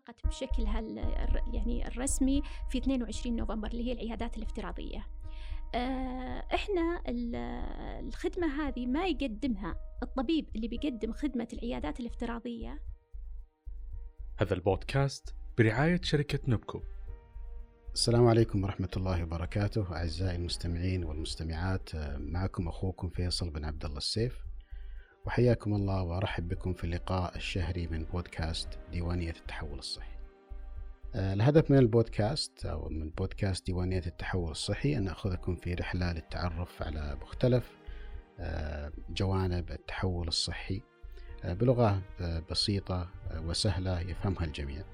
أغلقت 0.00 0.26
بشكلها 0.26 0.80
يعني 1.52 1.88
الرسمي 1.88 2.42
في 2.70 2.78
22 2.78 3.36
نوفمبر 3.36 3.68
اللي 3.68 3.88
هي 3.88 3.92
العيادات 3.92 4.36
الافتراضية. 4.36 5.06
آه، 5.74 6.44
إحنا 6.54 7.02
الخدمة 8.00 8.46
هذه 8.46 8.86
ما 8.86 9.06
يقدمها 9.06 9.76
الطبيب 10.02 10.48
اللي 10.56 10.68
بيقدم 10.68 11.12
خدمة 11.12 11.48
العيادات 11.52 12.00
الافتراضية؟ 12.00 12.82
هذا 14.36 14.54
البودكاست 14.54 15.34
برعاية 15.58 16.00
شركة 16.02 16.38
نوبكو. 16.48 16.82
السلام 17.94 18.26
عليكم 18.26 18.64
ورحمة 18.64 18.90
الله 18.96 19.22
وبركاته 19.22 19.96
أعزائي 19.96 20.36
المستمعين 20.36 21.04
والمستمعات. 21.04 21.94
آه، 21.94 22.18
معكم 22.18 22.68
أخوكم 22.68 23.08
فيصل 23.08 23.50
بن 23.50 23.64
عبد 23.64 23.84
الله 23.84 23.98
السيف. 23.98 24.49
وحياكم 25.26 25.74
الله 25.74 26.02
وأرحب 26.02 26.48
بكم 26.48 26.72
في 26.72 26.84
اللقاء 26.84 27.36
الشهري 27.36 27.86
من 27.86 28.04
بودكاست 28.04 28.68
ديوانية 28.92 29.30
التحول 29.30 29.78
الصحي. 29.78 30.10
آه، 31.14 31.32
الهدف 31.34 31.70
من 31.70 31.78
البودكاست 31.78 32.66
أو 32.66 32.88
من 32.88 33.10
بودكاست 33.10 33.66
ديوانية 33.66 34.02
التحول 34.06 34.50
الصحي 34.50 34.96
أن 34.96 35.08
أخذكم 35.08 35.56
في 35.56 35.74
رحلة 35.74 36.12
للتعرف 36.12 36.82
على 36.82 37.16
مختلف 37.22 37.70
آه، 38.40 38.92
جوانب 39.10 39.70
التحول 39.70 40.28
الصحي 40.28 40.82
بلغة 41.44 42.02
بسيطة 42.50 43.08
وسهلة 43.36 44.00
يفهمها 44.00 44.44
الجميع. 44.44 44.84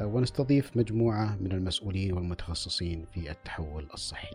ونستضيف 0.00 0.76
مجموعة 0.76 1.36
من 1.36 1.52
المسؤولين 1.52 2.12
والمتخصصين 2.12 3.06
في 3.14 3.30
التحول 3.30 3.88
الصحي. 3.94 4.34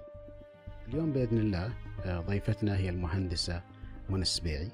اليوم 0.88 1.14
بإذن 1.14 1.38
الله 1.38 1.74
آه، 2.06 2.20
ضيفتنا 2.20 2.78
هي 2.78 2.90
المهندسة 2.90 3.62
منى 4.10 4.22
السبيعي. 4.22 4.72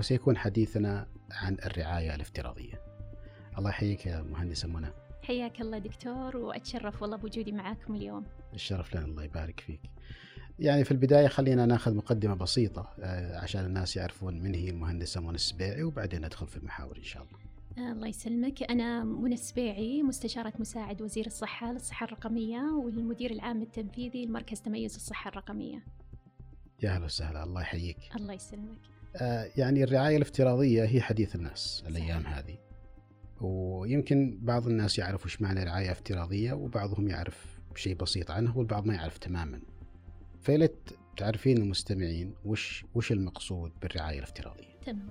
وسيكون 0.00 0.36
حديثنا 0.36 1.06
عن 1.30 1.56
الرعاية 1.64 2.14
الافتراضية. 2.14 2.80
الله 3.58 3.70
يحييك 3.70 4.06
يا 4.06 4.22
مهندسة 4.22 4.68
منى. 4.68 4.90
حياك 5.22 5.60
الله 5.60 5.78
دكتور 5.78 6.36
وأتشرف 6.36 7.02
والله 7.02 7.16
بوجودي 7.16 7.52
معاكم 7.52 7.94
اليوم. 7.94 8.24
الشرف 8.54 8.96
لنا 8.96 9.04
الله 9.04 9.24
يبارك 9.24 9.60
فيك. 9.60 9.80
يعني 10.58 10.84
في 10.84 10.90
البداية 10.90 11.28
خلينا 11.28 11.66
ناخذ 11.66 11.94
مقدمة 11.94 12.34
بسيطة 12.34 12.90
آه، 13.00 13.38
عشان 13.38 13.64
الناس 13.64 13.96
يعرفون 13.96 14.42
من 14.42 14.54
هي 14.54 14.70
المهندسة 14.70 15.20
منى 15.20 15.34
السبيعي 15.34 15.82
وبعدين 15.82 16.24
ندخل 16.24 16.46
في 16.46 16.56
المحاور 16.56 16.96
إن 16.96 17.02
شاء 17.02 17.22
الله. 17.22 17.92
الله 17.92 18.08
يسلمك 18.08 18.70
أنا 18.70 19.04
منى 19.04 19.34
السبيعي 19.34 20.02
مستشارة 20.02 20.52
مساعد 20.58 21.02
وزير 21.02 21.26
الصحة 21.26 21.72
للصحة 21.72 22.06
الرقمية 22.06 22.60
والمدير 22.84 23.30
العام 23.30 23.62
التنفيذي 23.62 24.26
لمركز 24.26 24.60
تميز 24.60 24.94
الصحة 24.94 25.28
الرقمية 25.28 25.84
يا 26.82 26.90
أهلا 26.90 27.04
وسهلا 27.04 27.44
الله 27.44 27.60
يحييك 27.60 27.96
الله 28.16 28.34
يسلمك 28.34 28.78
آه 28.78 28.99
يعني 29.56 29.84
الرعاية 29.84 30.16
الافتراضية 30.16 30.84
هي 30.84 31.00
حديث 31.00 31.36
الناس 31.36 31.84
الأيام 31.86 32.26
هذه. 32.26 32.58
ويمكن 33.40 34.38
بعض 34.42 34.66
الناس 34.66 34.98
يعرف 34.98 35.24
وش 35.24 35.42
معنى 35.42 35.64
رعاية 35.64 35.92
افتراضية 35.92 36.52
وبعضهم 36.52 37.08
يعرف 37.08 37.60
شيء 37.74 37.94
بسيط 37.94 38.30
عنه 38.30 38.58
والبعض 38.58 38.86
ما 38.86 38.94
يعرف 38.94 39.18
تماما. 39.18 39.60
فيلت 40.40 40.98
تعرفين 41.16 41.58
المستمعين 41.58 42.34
وش 42.44 42.84
وش 42.94 43.12
المقصود 43.12 43.72
بالرعاية 43.82 44.18
الافتراضية؟ 44.18 44.78
تمام. 44.86 45.08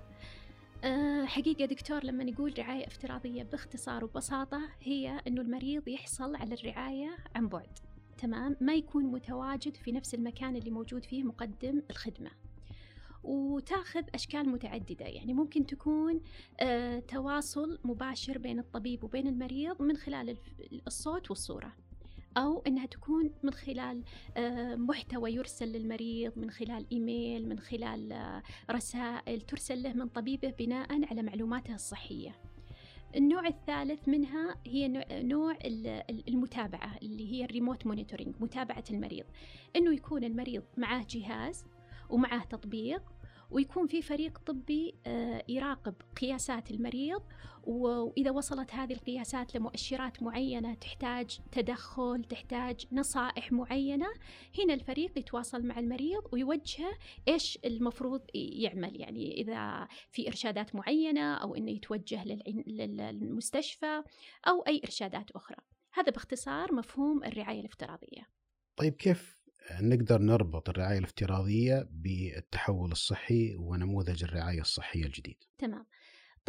أه 0.84 1.26
حقيقة 1.26 1.66
دكتور 1.66 2.04
لما 2.04 2.24
نقول 2.24 2.54
رعاية 2.60 2.88
افتراضية 2.88 3.44
باختصار 3.44 4.04
وببساطة 4.04 4.62
هي 4.82 5.22
أنه 5.28 5.42
المريض 5.42 5.88
يحصل 5.88 6.36
على 6.36 6.54
الرعاية 6.54 7.10
عن 7.36 7.48
بعد. 7.48 7.80
تمام؟ 8.18 8.56
ما 8.62 8.74
يكون 8.74 9.06
متواجد 9.06 9.76
في 9.76 9.92
نفس 9.92 10.14
المكان 10.14 10.56
اللي 10.56 10.70
موجود 10.72 11.06
فيه 11.06 11.24
مقدم 11.24 11.82
الخدمة. 11.90 12.30
وتاخذ 13.24 14.04
أشكال 14.14 14.50
متعددة. 14.50 15.06
يعني 15.06 15.34
ممكن 15.34 15.66
تكون 15.66 16.22
أه 16.60 17.00
تواصل 17.00 17.80
مباشر 17.84 18.38
بين 18.38 18.60
الطبيب 18.60 19.04
وبين 19.04 19.28
المريض 19.28 19.82
من 19.82 19.98
خلال 19.98 20.38
الصوت 20.88 21.30
والصورة 21.30 21.74
أو 22.38 22.64
أنها 22.68 22.86
تكون 22.86 23.32
من 23.44 23.52
خلال 23.52 24.04
آه، 24.38 24.76
محتوى 24.76 25.34
يرسل 25.34 25.68
للمريض 25.68 26.38
من 26.38 26.50
خلال 26.52 26.86
إيميل 26.92 27.50
من 27.50 27.60
خلال 27.60 28.12
آه، 28.12 28.44
رسائل 28.72 29.42
ترسل 29.42 29.84
له 29.84 29.94
من 29.94 30.08
طبيبه 30.08 30.50
بناء 30.60 31.06
على 31.06 31.22
معلوماته 31.22 31.76
الصحية. 31.76 32.36
النوع 33.16 33.48
الثالث 33.48 34.08
منها 34.08 34.56
هي 34.66 34.88
نوع 35.12 35.58
المتابعة 36.28 36.98
اللي 37.02 37.32
هي 37.32 37.46
الريموت 37.46 37.88
مونيتورينج 37.88 38.36
متابعة 38.40 38.84
المريض. 38.92 39.26
إنه 39.76 39.94
يكون 39.94 40.24
المريض 40.24 40.64
معاه 40.78 41.06
جهاز 41.10 41.66
ومعاه 42.10 42.44
تطبيق 42.44 43.02
ويكون 43.52 43.88
في 43.88 44.02
فريق 44.02 44.38
طبي 44.38 44.96
آه، 45.06 45.44
يراقب 45.50 45.96
قياسات 46.22 46.72
المريض 46.72 47.22
وإذا 47.64 48.32
وصلت 48.32 48.74
هذه 48.74 48.94
القياسات 48.94 49.56
لمؤشرات 49.56 50.24
معينة 50.24 50.74
تحتاج 50.74 51.40
تدخل 51.52 52.24
تحتاج 52.30 52.86
نصائح 52.92 53.52
معينة 53.52 54.08
هنا 54.60 54.74
الفريق 54.74 55.18
يتواصل 55.18 55.66
مع 55.66 55.80
المريض 55.80 56.22
ويوجهه 56.32 56.98
إيش 57.28 57.60
المفروض 57.66 58.22
يعمل. 58.34 59.02
يعني 59.02 59.42
إذا 59.42 59.88
في 60.12 60.28
إرشادات 60.28 60.76
معينة 60.76 61.34
أو 61.34 61.56
إنه 61.56 61.72
يتوجه 61.72 62.24
للمستشفى 62.68 64.04
أو 64.48 64.62
أي 64.62 64.82
إرشادات 64.84 65.32
أخرى. 65.32 65.58
هذا 65.94 66.12
باختصار 66.12 66.74
مفهوم 66.74 67.24
الرعاية 67.24 67.60
الافتراضية. 67.60 68.28
طيب 68.76 68.94
كيف 68.94 69.39
نقدر 69.82 70.22
نربط 70.22 70.70
الرعاية 70.70 70.98
الافتراضية 70.98 71.88
بالتحول 71.92 72.92
الصحي 72.92 73.56
ونموذج 73.56 74.24
الرعاية 74.24 74.62
الصحية 74.62 75.06
الجديد. 75.06 75.44
تمام. 75.58 75.86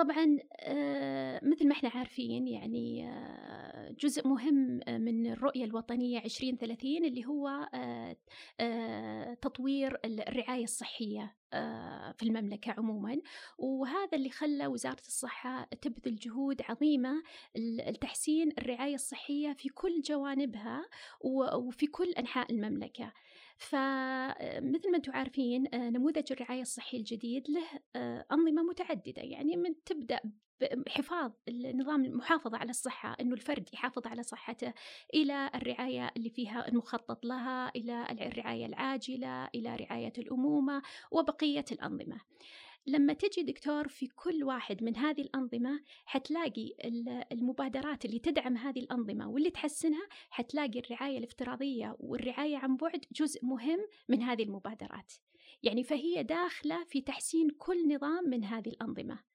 طبعا 0.01 0.39
آه، 0.61 1.41
مثل 1.43 1.69
ما 1.69 1.73
إحنا 1.73 1.89
عارفين 1.95 2.49
يعني 2.49 3.09
آه، 3.09 3.95
جزء 4.01 4.29
مهم 4.29 4.81
من 4.89 5.33
الرؤية 5.33 5.65
الوطنية 5.65 6.19
2030 6.19 7.05
اللي 7.05 7.27
هو 7.27 7.69
آه، 8.61 9.35
تطوير 9.35 10.01
الرعاية 10.05 10.65
الصحية 10.65 11.37
في 12.17 12.23
المملكة 12.23 12.73
عموما. 12.73 13.21
وهذا 13.59 14.11
اللي 14.13 14.31
خلى 14.31 14.67
وزارة 14.67 15.01
الصحة 15.01 15.65
تبذل 15.65 16.17
جهود 16.17 16.63
عظيمة 16.63 17.23
لتحسين 17.57 18.53
الرعاية 18.59 18.95
الصحية 18.95 19.53
في 19.53 19.69
كل 19.69 20.01
جوانبها 20.01 20.85
وفي 21.55 21.87
كل 21.87 22.11
أنحاء 22.11 22.53
المملكة. 22.53 23.13
فمثل 23.61 24.91
ما 24.91 24.97
أنتم 24.97 25.13
عارفين 25.13 25.69
نموذج 25.75 26.33
الرعاية 26.33 26.63
الصحية 26.63 26.99
الجديد 26.99 27.47
له 27.51 27.65
أنظمة 28.33 28.63
متعددة. 28.63 29.23
يعني 29.23 29.57
من 29.57 29.85
تبدأ 29.85 30.21
بحفاظ 30.61 31.33
النظام 31.49 32.05
المحافظة 32.05 32.59
على 32.59 32.71
الصحة 32.71 33.17
أنه 33.21 33.35
الفرد 33.35 33.69
يحافظ 33.73 34.07
على 34.07 34.23
صحته 34.23 34.73
إلى 35.15 35.51
الرعاية 35.55 36.11
اللي 36.17 36.31
فيها 36.31 36.69
المخطط 36.69 37.25
لها 37.25 37.73
إلى 37.77 38.07
الرعاية 38.11 38.67
العاجلة 38.67 39.45
إلى 39.55 39.77
رعاية 39.77 40.13
الأمومة 40.19 40.83
وبقية 41.11 41.65
الأنظمة. 41.73 42.21
لما 42.87 43.13
تجي 43.13 43.43
دكتور 43.43 43.89
في 43.89 44.07
كل 44.07 44.45
واحد 44.45 44.83
من 44.83 44.97
هذه 44.97 45.21
الأنظمة 45.21 45.81
حتلاقي 46.05 46.75
المبادرات 47.33 48.05
اللي 48.05 48.19
تدعم 48.19 48.57
هذه 48.57 48.79
الأنظمة 48.81 49.29
واللي 49.29 49.51
تحسنها 49.51 50.09
حتلاقي 50.31 50.79
الرعاية 50.79 51.19
الافتراضية 51.19 51.97
والرعاية 51.99 52.57
عن 52.57 52.77
بعد 52.77 53.05
جزء 53.13 53.45
مهم 53.45 53.79
من 54.09 54.23
هذه 54.23 54.43
المبادرات. 54.43 55.13
يعني 55.63 55.85
فهي 55.85 56.23
داخلة 56.23 56.85
في 56.85 57.01
تحسين 57.01 57.51
كل 57.51 57.95
نظام 57.95 58.25
من 58.31 58.45
هذه 58.45 58.69
الأنظمة. 58.69 59.30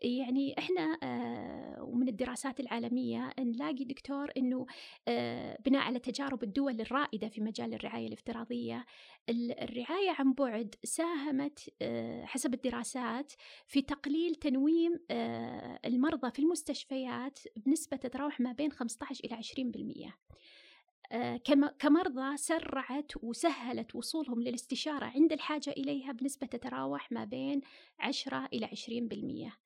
يعني 0.00 0.54
إحنا 0.58 0.98
آه، 1.02 1.82
ومن 1.82 2.08
الدراسات 2.08 2.60
العالمية 2.60 3.32
نلاقي 3.38 3.84
دكتور 3.84 4.30
إنه 4.36 4.66
آه، 5.08 5.58
بناء 5.66 5.82
على 5.82 5.98
تجارب 5.98 6.42
الدول 6.42 6.80
الرائدة 6.80 7.28
في 7.28 7.40
مجال 7.40 7.74
الرعاية 7.74 8.06
الافتراضية 8.06 8.84
الرعاية 9.30 10.10
عن 10.18 10.32
بعد 10.32 10.74
ساهمت 10.84 11.70
آه، 11.82 12.24
حسب 12.24 12.54
الدراسات 12.54 13.32
في 13.66 13.82
تقليل 13.82 14.34
تنويم 14.34 15.00
المرضى 15.84 16.30
في 16.30 16.38
المستشفيات 16.38 17.38
بنسبة 17.56 17.96
تتراوح 17.96 18.40
ما 18.40 18.52
بين 18.52 18.72
15 18.72 19.24
إلى 19.24 19.34
20%. 19.36 20.26
كمرضى 21.78 22.36
سرعت 22.36 23.12
وسهلت 23.22 23.94
وصولهم 23.94 24.42
للاستشارة 24.42 25.04
عند 25.04 25.32
الحاجة 25.32 25.70
إليها 25.70 26.12
بنسبة 26.12 26.46
تتراوح 26.46 27.12
ما 27.12 27.24
بين 27.24 27.60
10 27.98 28.48
إلى 28.52 28.66
20% 28.66 29.65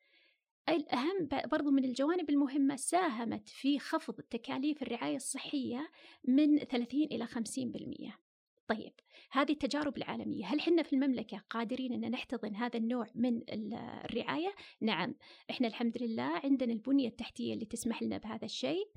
الأهم 0.71 1.29
برضو 1.51 1.71
من 1.71 1.85
الجوانب 1.85 2.31
المهمة 2.31 2.77
ساهمت 2.77 3.49
في 3.49 3.79
خفض 3.79 4.15
تكاليف 4.15 4.83
الرعاية 4.83 5.17
الصحية 5.17 5.91
من 6.25 6.59
30 6.59 7.03
إلى 7.03 7.27
50% 7.27 8.31
طيب 8.69 8.93
هذه 9.31 9.53
التجارب 9.53 9.97
العالمية 9.97 10.47
هل 10.47 10.61
حنا 10.61 10.83
في 10.83 10.93
المملكة 10.93 11.43
قادرين 11.51 11.93
أن 11.93 12.11
نحتضن 12.11 12.55
هذا 12.55 12.77
النوع 12.77 13.07
من 13.15 13.43
الرعاية؟ 13.49 14.55
نعم 14.81 15.15
إحنا 15.51 15.69
الحمد 15.69 16.03
لله 16.03 16.41
عندنا 16.45 16.73
البنية 16.73 17.09
التحتية 17.09 17.55
اللي 17.55 17.65
تسمح 17.65 18.03
لنا 18.03 18.19
بهذا 18.19 18.45
الشيء. 18.45 18.89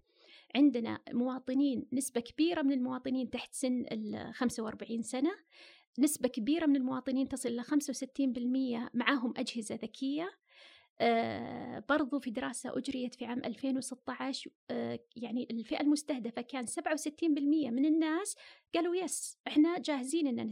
عندنا 0.56 1.00
مواطنين 1.12 1.88
نسبة 1.94 2.22
كبيرة 2.22 2.62
من 2.62 2.72
المواطنين 2.72 3.30
تحت 3.30 3.54
سن 3.54 3.86
ال 3.92 4.34
45 4.34 5.02
سنة. 5.02 5.32
نسبة 6.00 6.30
كبيرة 6.30 6.66
من 6.66 6.76
المواطنين 6.76 7.28
تصل 7.28 7.50
إلى 7.50 7.64
65% 7.64 8.90
معاهم 8.94 9.34
أجهزة 9.38 9.76
ذكية. 9.76 10.32
برضو 11.90 12.20
في 12.20 12.32
دراسة 12.32 12.78
أجريت 12.78 13.16
في 13.16 13.26
عام 13.26 13.40
2016 13.46 14.52
آه 14.72 15.00
يعني 15.16 15.48
الفئة 15.52 15.82
المستهدفة 15.82 16.42
كان 16.42 16.66
67% 16.68 17.24
من 17.72 17.86
الناس 17.86 18.36
قالوا 18.76 18.96
يس 18.96 19.38
إحنا 19.48 19.80
جاهزين 19.80 20.40
إن 20.40 20.50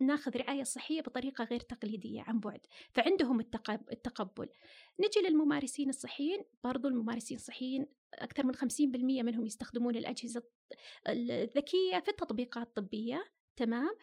ناخذ 0.00 0.36
رعاية 0.36 0.62
صحية 0.62 1.00
بطريقة 1.00 1.44
غير 1.44 1.60
تقليدية 1.60 2.22
عن 2.22 2.40
بعد 2.40 2.60
فعندهم 2.94 3.40
التقبل. 3.92 4.48
نجي 5.00 5.28
للممارسين 5.28 5.88
الصحيين 5.88 6.44
برضو 6.64 6.88
الممارسين 6.88 7.36
الصحيين 7.36 7.86
أكثر 8.14 8.46
من 8.46 8.54
50% 8.54 8.60
منهم 9.22 9.46
يستخدمون 9.46 9.96
الأجهزة 9.96 10.42
الذكية 11.08 11.98
في 11.98 12.08
التطبيقات 12.08 12.66
الطبية 12.66 13.24
تمام؟ 13.56 13.88
آه، 13.88 13.94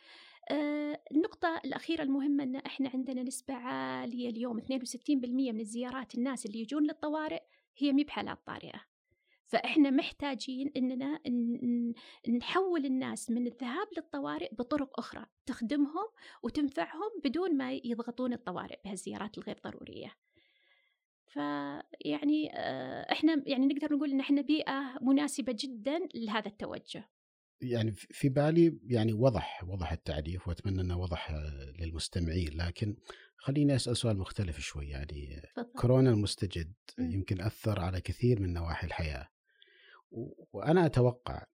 النقطة 1.12 1.62
الأخيرة 1.66 2.04
المهمة 2.04 2.44
أن 2.44 2.56
إحنا 2.56 2.90
عندنا 2.94 3.24
نسبة 3.24 3.54
عالية 3.54 4.30
اليوم 4.30 4.60
62% 4.60 4.66
من 5.10 5.60
الزيارات 5.60 6.16
الناس 6.16 6.46
اللي 6.46 6.60
يجون 6.60 6.84
للطوارئ 6.84 7.42
هي 7.78 7.94
مي 7.94 8.04
بحالات 8.04 8.40
طارئة 8.46 8.82
فإحنا 9.48 9.90
محتاجين 9.90 10.72
أننا 10.78 11.20
نحول 12.30 12.86
الناس 12.86 13.30
من 13.30 13.48
الذهاب 13.48 13.88
للطوارئ 13.98 14.56
بطرق 14.56 15.00
أخرى 15.00 15.26
تخدمهم 15.46 16.08
وتنفعهم 16.44 17.10
بدون 17.24 17.58
ما 17.58 17.72
يضغطون 17.72 18.34
الطوارئ 18.34 18.80
بهالزيارات 18.86 19.38
الغير 19.38 19.60
ضرورية. 19.64 20.14
فيعني 21.26 22.52
آه، 22.54 23.12
إحنا 23.12 23.44
يعني 23.46 23.66
نقدر 23.66 23.96
نقول 23.96 24.12
إن 24.12 24.20
إحنا 24.20 24.42
بيئة 24.42 24.98
مناسبة 25.02 25.56
جدا 25.60 26.00
لهذا 26.16 26.48
التوجه. 26.48 27.10
يعني 27.62 27.92
في 27.92 28.30
بالي 28.30 28.80
يعني 28.84 29.14
وضح 29.14 29.64
وضح 29.64 29.92
التعريف 29.92 30.48
وأتمنى 30.48 30.82
إنه 30.82 31.00
وضح 31.00 31.32
للمستمعين 31.80 32.58
لكن 32.58 32.96
خليني 33.38 33.76
أسأل 33.76 33.98
سؤال 33.98 34.18
مختلف 34.18 34.60
شوي 34.60 34.90
يعني 34.90 35.42
فضل. 35.56 35.72
كورونا 35.78 36.10
المستجد. 36.10 36.74
يمكن 37.00 37.42
أثر 37.42 37.80
على 37.80 38.02
كثير 38.02 38.40
من 38.42 38.54
نواحي 38.54 38.88
الحياة 38.88 39.28
وأنا 40.54 40.86
أتوقع 40.86 41.46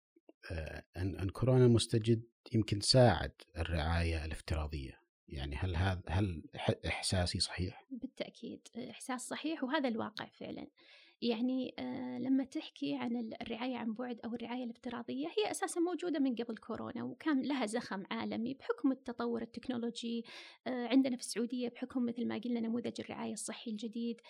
آه، 0.52 0.84
أن 0.98 1.16
أن 1.16 1.30
كورونا 1.30 1.66
المستجد 1.66 2.24
يمكن 2.54 2.80
ساعد 2.80 3.32
الرعاية 3.58 4.26
الافتراضية 4.26 5.00
يعني 5.28 5.56
هل 5.56 5.76
هذا 5.76 6.02
هل 6.08 6.44
إحساسي 6.88 7.40
صحيح؟ 7.40 7.86
بالتأكيد 7.92 8.68
إحساس 8.90 9.22
صحيح 9.22 9.64
وهذا 9.64 9.90
الواقع 9.90 10.26
فعلا. 10.26 10.68
يعني 11.24 11.74
آه 11.80 12.18
لما 12.20 12.44
تحكي 12.44 12.96
عن 12.96 13.30
الرعاية 13.42 13.78
عن 13.78 13.94
بعد 13.94 14.20
أو 14.26 14.34
الرعاية 14.36 14.64
الافتراضية 14.64 15.28
هي 15.28 15.52
أساسا 15.52 15.80
موجودة 15.80 16.20
من 16.20 16.36
قبل 16.36 16.58
كورونا 16.58 17.04
وكان 17.04 17.42
لها 17.42 17.66
زخم 17.66 18.04
عالمي 18.12 18.54
بحكم 18.54 18.92
التطور 18.92 19.42
التكنولوجي 19.42 20.26
آه 20.68 20.88
عندنا 20.88 21.16
في 21.16 21.22
السعودية 21.22 21.70
بحكم 21.70 22.06
مثل 22.06 22.28
ما 22.28 22.38
قلنا 22.38 22.60
نموذج 22.60 23.02
الرعاية 23.02 23.34
الصحي 23.34 23.72
الجديد. 23.72 24.22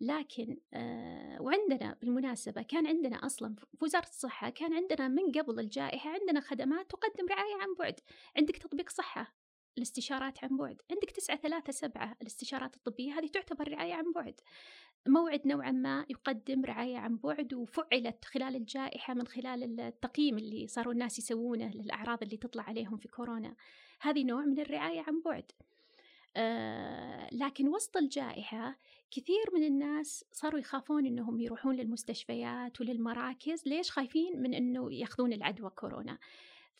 لكن 0.00 0.58
آه 0.74 1.42
وعندنا 1.42 1.96
بالمناسبة 2.00 2.62
كان 2.62 2.86
عندنا 2.86 3.16
أصلا 3.16 3.54
في 3.54 3.84
وزارة 3.84 4.06
الصحة 4.08 4.50
كان 4.50 4.72
عندنا 4.74 5.08
من 5.08 5.32
قبل 5.32 5.60
الجائحة 5.60 6.10
عندنا 6.10 6.40
خدمات 6.40 6.90
تقدم 6.90 7.28
رعاية 7.30 7.54
عن 7.62 7.74
بعد. 7.78 8.00
عندك 8.36 8.56
تطبيق 8.56 8.90
صحة. 8.90 9.37
الاستشارات 9.78 10.44
عن 10.44 10.56
بعد. 10.56 10.82
عندك 10.90 11.10
تسعة 11.10 11.36
ثلاثة 11.36 11.72
سبعة 11.72 12.16
الاستشارات 12.22 12.76
الطبية 12.76 13.18
هذه 13.18 13.26
تعتبر 13.26 13.68
رعاية 13.68 13.94
عن 13.94 14.12
بعد. 14.12 14.40
موعد 15.06 15.46
نوعا 15.46 15.70
ما 15.70 16.06
يقدم 16.08 16.64
رعاية 16.64 16.96
عن 16.96 17.16
بعد 17.16 17.54
وفعلت 17.54 18.24
خلال 18.24 18.56
الجائحة 18.56 19.14
من 19.14 19.26
خلال 19.26 19.80
التقييم 19.80 20.38
اللي 20.38 20.66
صاروا 20.66 20.92
الناس 20.92 21.18
يسوونه 21.18 21.70
للأعراض 21.70 22.22
اللي 22.22 22.36
تطلع 22.36 22.62
عليهم 22.62 22.96
في 22.96 23.08
كورونا. 23.08 23.54
هذه 24.00 24.24
نوع 24.24 24.44
من 24.44 24.60
الرعاية 24.60 25.00
عن 25.00 25.22
بعد. 25.24 25.52
آه 26.36 27.28
لكن 27.32 27.68
وسط 27.68 27.96
الجائحة 27.96 28.78
كثير 29.10 29.44
من 29.54 29.64
الناس 29.64 30.24
صاروا 30.32 30.60
يخافون 30.60 31.06
إنهم 31.06 31.40
يروحون 31.40 31.76
للمستشفيات 31.76 32.80
وللمراكز. 32.80 33.62
ليش 33.66 33.90
خايفين؟ 33.90 34.42
من 34.42 34.54
إنه 34.54 34.92
يأخذون 34.92 35.32
العدوى 35.32 35.70
كورونا. 35.70 36.18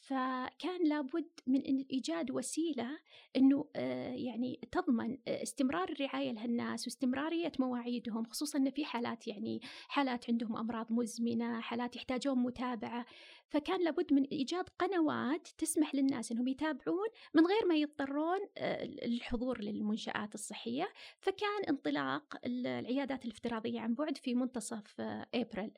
فكان 0.00 0.88
لابد 0.88 1.28
من 1.46 1.60
إيجاد 1.90 2.30
وسيلة 2.30 2.98
أنه 3.36 3.70
آه، 3.76 4.14
يعني 4.14 4.60
تضمن 4.72 5.18
آه، 5.28 5.42
استمرار 5.42 5.88
الرعاية 5.88 6.32
لهالناس 6.32 6.86
واستمرارية 6.86 7.52
مواعيدهم 7.58 8.24
خصوصا 8.24 8.58
أن 8.58 8.70
في 8.70 8.84
حالات 8.84 9.28
يعني 9.28 9.60
حالات 9.88 10.30
عندهم 10.30 10.56
أمراض 10.56 10.92
مزمنة 10.92 11.60
حالات 11.60 11.96
يحتاجون 11.96 12.38
متابعة. 12.38 13.06
فكان 13.48 13.84
لابد 13.84 14.12
من 14.12 14.24
إيجاد 14.24 14.68
قنوات 14.78 15.48
تسمح 15.58 15.94
للناس 15.94 16.32
أنهم 16.32 16.48
يتابعون 16.48 17.08
من 17.34 17.46
غير 17.46 17.66
ما 17.68 17.74
يضطرون 17.74 18.38
آه، 18.58 18.84
للحضور 18.84 19.60
للمنشآت 19.60 20.34
الصحية. 20.34 20.88
فكان 21.20 21.64
انطلاق 21.68 22.36
العيادات 22.44 23.24
الافتراضية 23.24 23.80
عن 23.80 23.94
بعد 23.94 24.16
في 24.16 24.34
منتصف 24.34 25.00
أبريل. 25.34 25.70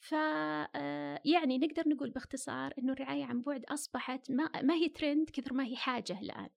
ف 0.00 0.14
آه، 0.14 1.20
يعني 1.24 1.58
نقدر 1.58 1.88
نقول 1.88 2.10
باختصار 2.10 2.74
إنه 2.78 2.92
الرعاية 2.92 3.24
عن 3.24 3.42
بعد 3.42 3.64
أصبحت 3.64 4.30
ما, 4.30 4.62
ما 4.62 4.74
هي 4.74 4.88
ترند 4.88 5.30
كثر 5.30 5.54
ما 5.54 5.64
هي 5.64 5.76
حاجة 5.76 6.20
الآن. 6.20 6.48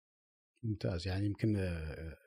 ممتاز 0.63 1.07
يعني 1.07 1.25
يمكن 1.25 1.55
آه، 1.57 2.17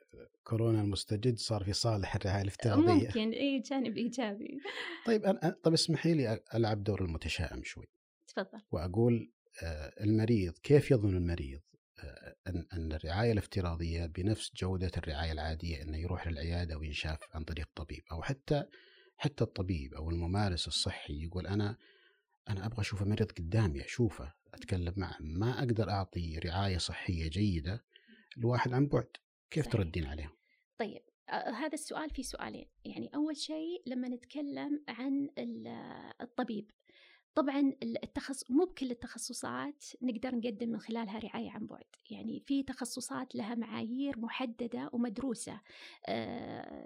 كورونا 0.43 0.81
المستجد 0.81 1.37
صار 1.37 1.63
في 1.63 1.73
صالح 1.73 2.15
الرعاية 2.15 2.41
الافتراضية. 2.41 3.07
ممكن 3.07 3.31
إي 3.31 3.59
جانب 3.59 3.97
إيجابي. 3.97 4.59
طيب 5.05 5.23
أنا 5.23 5.55
طيب 5.63 5.73
اسمحي 5.73 6.13
لي 6.13 6.43
ألعب 6.55 6.83
دور 6.83 7.01
المتشائم 7.01 7.63
شوي. 7.63 7.85
تفضل. 8.27 8.61
وأقول 8.71 9.31
آه، 9.63 9.93
المريض 10.03 10.53
كيف 10.57 10.91
يظن 10.91 11.17
المريض 11.17 11.61
أن 12.47 12.65
أن 12.73 12.93
الرعاية 12.93 13.31
الافتراضية 13.31 14.05
بنفس 14.05 14.51
جودة 14.55 14.91
الرعاية 14.97 15.31
العادية 15.31 15.81
إنه 15.81 15.97
يروح 15.97 16.27
للعيادة 16.27 16.77
وينشاف 16.77 17.19
عن 17.33 17.43
طريق 17.43 17.69
طبيب 17.75 18.03
أو 18.11 18.21
حتى 18.21 18.65
حتى 19.17 19.43
الطبيب 19.43 19.93
أو 19.93 20.09
الممارس 20.09 20.67
الصحي 20.67 21.23
يقول 21.23 21.47
أنا 21.47 21.77
أنا 22.49 22.65
أبغى 22.65 22.81
أشوف 22.81 23.01
المريض 23.01 23.31
قدامي 23.31 23.85
أشوفه 23.85 24.33
أتكلم 24.53 24.93
معه. 24.97 25.17
ما 25.19 25.59
أقدر 25.59 25.89
أعطي 25.89 26.39
رعاية 26.39 26.77
صحية 26.77 27.29
جيدة 27.29 27.85
لواحد 28.37 28.73
عن 28.73 28.87
بعد. 28.87 29.07
كيف 29.49 29.63
صحيح. 29.65 29.73
تردين 29.73 30.05
عليهم 30.05 30.31
طيب 30.77 31.01
هذا 31.29 31.73
السؤال 31.73 32.09
في 32.09 32.23
سؤالين. 32.23 32.65
يعني 32.85 33.09
أول 33.15 33.37
شيء 33.37 33.83
لما 33.87 34.07
نتكلم 34.07 34.83
عن 34.87 35.29
الطبيب. 36.21 36.71
طبعا 37.35 37.73
التخصص 37.83 38.51
مو 38.51 38.65
بكل 38.65 38.91
التخصصات 38.91 39.83
نقدر 40.01 40.35
نقدم 40.35 40.69
من 40.69 40.79
خلالها 40.79 41.19
رعاية 41.19 41.51
عن 41.51 41.67
بعد. 41.67 41.85
يعني 42.09 42.39
في 42.39 42.63
تخصصات 42.63 43.35
لها 43.35 43.55
معايير 43.55 44.19
محددة 44.19 44.89
ومدروسة. 44.93 45.61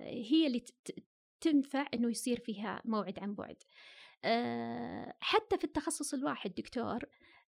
هي 0.02 0.48
اللي 0.48 0.64
تنفع 1.42 1.88
إنه 1.94 2.10
يصير 2.10 2.40
فيها 2.40 2.82
موعد 2.86 3.20
عن 3.20 3.36
بعد. 3.36 3.64
أه 4.26 5.14
حتى 5.22 5.58
في 5.58 5.64
التخصص 5.64 6.14
الواحد 6.14 6.54
دكتور 6.56 7.00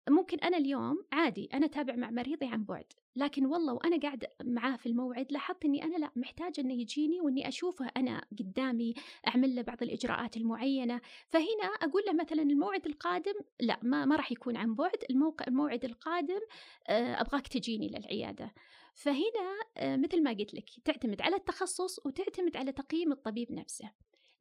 ممكن 0.10 0.40
أنا 0.40 0.58
اليوم 0.58 1.06
عادي 1.12 1.50
أنا 1.54 1.66
اتابع 1.66 1.96
مع 1.96 2.12
مريضي 2.12 2.46
عن 2.46 2.64
بعد 2.64 2.86
لكن 3.16 3.46
والله 3.46 3.74
وأنا 3.74 4.00
قاعد 4.00 4.26
معاه 4.44 4.78
في 4.78 4.86
الموعد 4.86 5.32
لاحظت 5.32 5.66
إني 5.66 5.84
أنا 5.84 5.98
لا 5.98 6.12
محتاجة 6.16 6.62
إنه 6.62 6.74
يجيني 6.74 7.22
وإني 7.22 7.48
أشوفه 7.48 7.92
أنا 7.98 8.26
قدامي 8.40 8.94
أعمل 9.28 9.56
له 9.56 9.62
بعض 9.62 9.84
الإجراءات 9.84 10.38
المعينة. 10.38 11.02
فهنا 11.28 11.64
أقول 11.82 12.04
له 12.08 12.14
مثلا 12.14 12.42
الموعد 12.42 12.86
القادم 12.86 13.34
لا 13.60 13.80
ما 13.84 14.06
ما 14.06 14.16
راح 14.16 14.32
يكون 14.32 14.58
عن 14.58 14.76
بعد 14.76 15.04
الموقع 15.10 15.46
الموعد 15.48 15.86
القادم 15.86 16.40
أه 16.88 17.22
أبغاك 17.22 17.48
تجيني 17.48 17.88
للعيادة. 17.88 18.54
فهنا 18.94 19.60
آه، 19.78 19.96
مثل 19.96 20.24
ما 20.24 20.32
قلت 20.32 20.54
لك 20.54 20.70
تعتمد 20.86 21.22
على 21.22 21.36
التخصص 21.36 22.06
وتعتمد 22.06 22.58
على 22.58 22.72
تقييم 22.72 23.12
الطبيب 23.12 23.52
نفسه. 23.52 23.92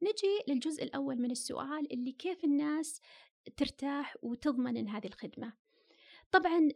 نجي 0.01 0.43
للجزء 0.47 0.83
الأول 0.83 1.21
من 1.21 1.31
السؤال 1.31 1.93
اللي 1.93 2.11
كيف 2.11 2.43
الناس 2.43 3.01
ترتاح 3.57 4.15
وتضمن 4.21 4.77
إن 4.77 4.87
هذه 4.87 5.07
الخدمة 5.07 5.53
طبعا 6.31 6.69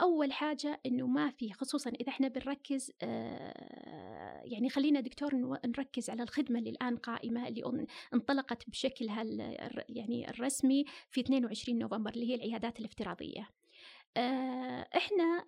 أول 0.00 0.32
حاجة 0.32 0.80
إنه 0.86 1.06
ما 1.06 1.30
في 1.30 1.52
خصوصا 1.52 1.90
إذا 1.90 2.08
إحنا 2.08 2.28
بنركز 2.28 2.92
آه 3.02 4.42
يعني 4.44 4.70
خلينا 4.70 5.00
دكتور 5.00 5.34
نركز 5.66 6.10
على 6.10 6.22
الخدمة 6.22 6.58
اللي 6.58 6.70
الآن 6.70 6.96
قائمة 6.96 7.48
اللي 7.48 7.86
انطلقت 8.14 8.70
بشكلها 8.70 9.24
يعني 9.88 10.30
الرسمي 10.30 10.84
في 11.10 11.20
22 11.20 11.78
نوفمبر 11.78 12.10
اللي 12.10 12.30
هي 12.30 12.34
العيادات 12.34 12.80
الافتراضية. 12.80 13.48
آه، 14.16 14.88
إحنا 14.96 15.44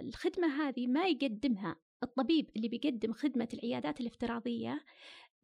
الخدمة 0.00 0.68
هذه 0.68 0.86
ما 0.86 1.06
يقدمها 1.06 1.76
الطبيب 2.02 2.50
اللي 2.56 2.68
بيقدم 2.68 3.12
خدمة 3.12 3.48
العيادات 3.54 4.00
الافتراضية 4.00 4.84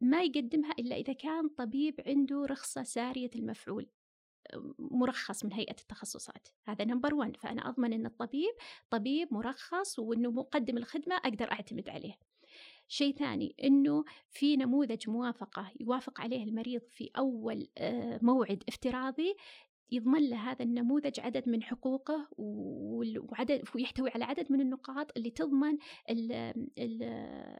ما 0.01 0.23
يقدمها 0.23 0.71
إلا 0.79 0.95
إذا 0.95 1.13
كان 1.13 1.49
طبيب 1.49 2.01
عنده 2.07 2.45
رخصة 2.45 2.83
سارية 2.83 3.29
المفعول 3.35 3.87
مرخص 4.79 5.45
من 5.45 5.53
هيئة 5.53 5.75
التخصصات. 5.81 6.47
هذا 6.63 6.85
نمبر 6.85 7.15
1 7.15 7.37
فأنا 7.37 7.69
أضمن 7.69 7.93
أن 7.93 8.05
الطبيب 8.05 8.53
طبيب 8.89 9.33
مرخص 9.33 9.99
وأنه 9.99 10.31
مقدم 10.31 10.77
الخدمة 10.77 11.15
أقدر 11.15 11.51
أعتمد 11.51 11.89
عليه. 11.89 12.17
شيء 12.87 13.15
ثاني 13.15 13.55
أنه 13.63 14.03
في 14.29 14.57
نموذج 14.57 15.09
موافقة 15.09 15.71
يوافق 15.79 16.21
عليه 16.21 16.43
المريض 16.43 16.81
في 16.89 17.09
أول 17.17 17.67
آه، 17.77 18.19
موعد 18.21 18.63
افتراضي 18.67 19.35
يضمن 19.93 20.29
له 20.29 20.51
هذا 20.51 20.63
النموذج 20.63 21.19
عدد 21.19 21.49
من 21.49 21.63
حقوقه 21.63 22.27
وعدد 22.37 23.63
ويحتوي 23.75 24.09
على 24.09 24.23
عدد 24.23 24.51
من 24.51 24.61
النقاط 24.61 25.11
اللي 25.17 25.29
تضمن 25.29 25.77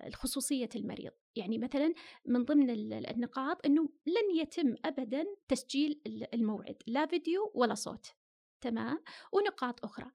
الخصوصية 0.07 0.69
المريض. 0.75 1.11
يعني 1.35 1.57
مثلا 1.57 1.93
من 2.25 2.45
ضمن 2.45 2.69
النقاط 2.93 3.65
أنه 3.65 3.89
لن 4.05 4.37
يتم 4.39 4.75
أبدا 4.85 5.25
تسجيل 5.47 6.01
الموعد 6.33 6.75
لا 6.87 7.05
فيديو 7.05 7.51
ولا 7.55 7.73
صوت. 7.73 8.07
تمام؟ 8.61 8.99
ونقاط 9.33 9.85
أخرى. 9.85 10.11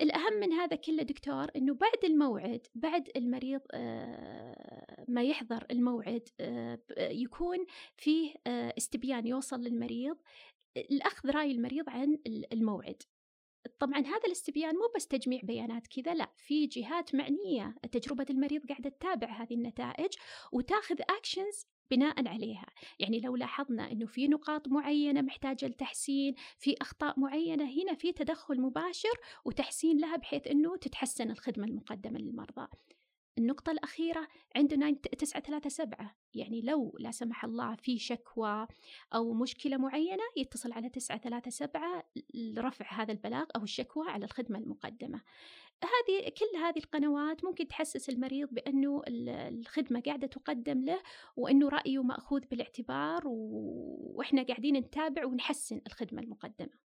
الأهم 0.00 0.34
من 0.40 0.52
هذا 0.52 0.76
كله 0.76 1.02
دكتور 1.02 1.46
أنه 1.56 1.74
بعد 1.74 2.04
الموعد 2.04 2.66
بعد 2.74 3.10
المريض 3.16 3.60
آه، 3.72 5.04
ما 5.08 5.22
يحضر 5.22 5.66
الموعد 5.70 6.28
آه، 6.40 6.78
يكون 6.98 7.58
فيه 7.96 8.34
آه، 8.46 8.74
استبيان 8.78 9.26
يوصل 9.26 9.60
للمريض 9.60 10.16
الأخذ 10.76 11.30
رأي 11.30 11.50
المريض 11.50 11.90
عن 11.90 12.18
الموعد. 12.52 13.02
طبعا 13.78 13.98
هذا 13.98 14.22
الاستبيان 14.26 14.74
مو 14.74 14.92
بس 14.96 15.06
تجميع 15.06 15.40
بيانات 15.42 15.86
كذا 15.86 16.14
لا 16.14 16.30
في 16.36 16.66
جهات 16.66 17.14
معنية. 17.14 17.74
تجربة 17.92 18.26
المريض 18.30 18.66
قاعدة 18.68 18.90
تتابع 18.90 19.42
هذه 19.42 19.54
النتائج 19.54 20.10
وتأخذ 20.52 20.96
أكشنز 21.00 21.66
بناء 21.90 22.28
عليها. 22.28 22.66
يعني 22.98 23.20
لو 23.20 23.36
لاحظنا 23.36 23.92
أنه 23.92 24.06
في 24.06 24.28
نقاط 24.28 24.68
معينة 24.68 25.22
محتاجة 25.22 25.66
لتحسين 25.66 26.34
في 26.58 26.74
أخطاء 26.80 27.20
معينة 27.20 27.64
هنا 27.64 27.94
في 27.94 28.12
تدخل 28.12 28.60
مباشر 28.60 29.18
وتحسين 29.44 30.00
لها 30.00 30.16
بحيث 30.16 30.46
أنه 30.46 30.76
تتحسن 30.76 31.30
الخدمة 31.30 31.66
المقدمة 31.66 32.18
للمرضى. 32.18 32.68
النقطة 33.38 33.72
الأخيرة 33.72 34.28
عندنا 34.56 34.90
تسعة 34.90 35.42
ثلاثة 35.42 35.68
سبعة. 35.68 36.16
يعني 36.34 36.60
لو 36.60 36.96
لا 37.00 37.10
سمح 37.10 37.44
الله 37.44 37.74
في 37.74 37.98
شكوى 37.98 38.66
أو 39.14 39.34
مشكلة 39.34 39.76
معينة 39.76 40.22
يتصل 40.36 40.72
على 40.72 40.88
تسعة 40.88 41.18
ثلاثة 41.18 41.50
سبعة 41.50 42.04
لرفع 42.34 43.02
هذا 43.02 43.12
البلاغ 43.12 43.44
أو 43.56 43.62
الشكوى 43.62 44.08
على 44.08 44.24
الخدمة 44.24 44.58
المقدمة. 44.58 45.22
هذه 45.82 46.28
كل 46.28 46.58
هذه 46.58 46.78
القنوات 46.78 47.44
ممكن 47.44 47.68
تحسس 47.68 48.08
المريض 48.08 48.48
بأنه 48.54 49.02
الخدمة 49.08 50.00
قاعدة 50.00 50.26
تقدم 50.26 50.84
له 50.84 51.02
وأنه 51.36 51.68
رأيه 51.68 52.02
مأخوذ 52.02 52.40
بالاعتبار 52.50 53.22
وإحنا 53.26 54.42
قاعدين 54.42 54.76
نتابع 54.76 55.26
ونحسن 55.26 55.80
الخدمة 55.86 56.22
المقدمة. 56.22 56.84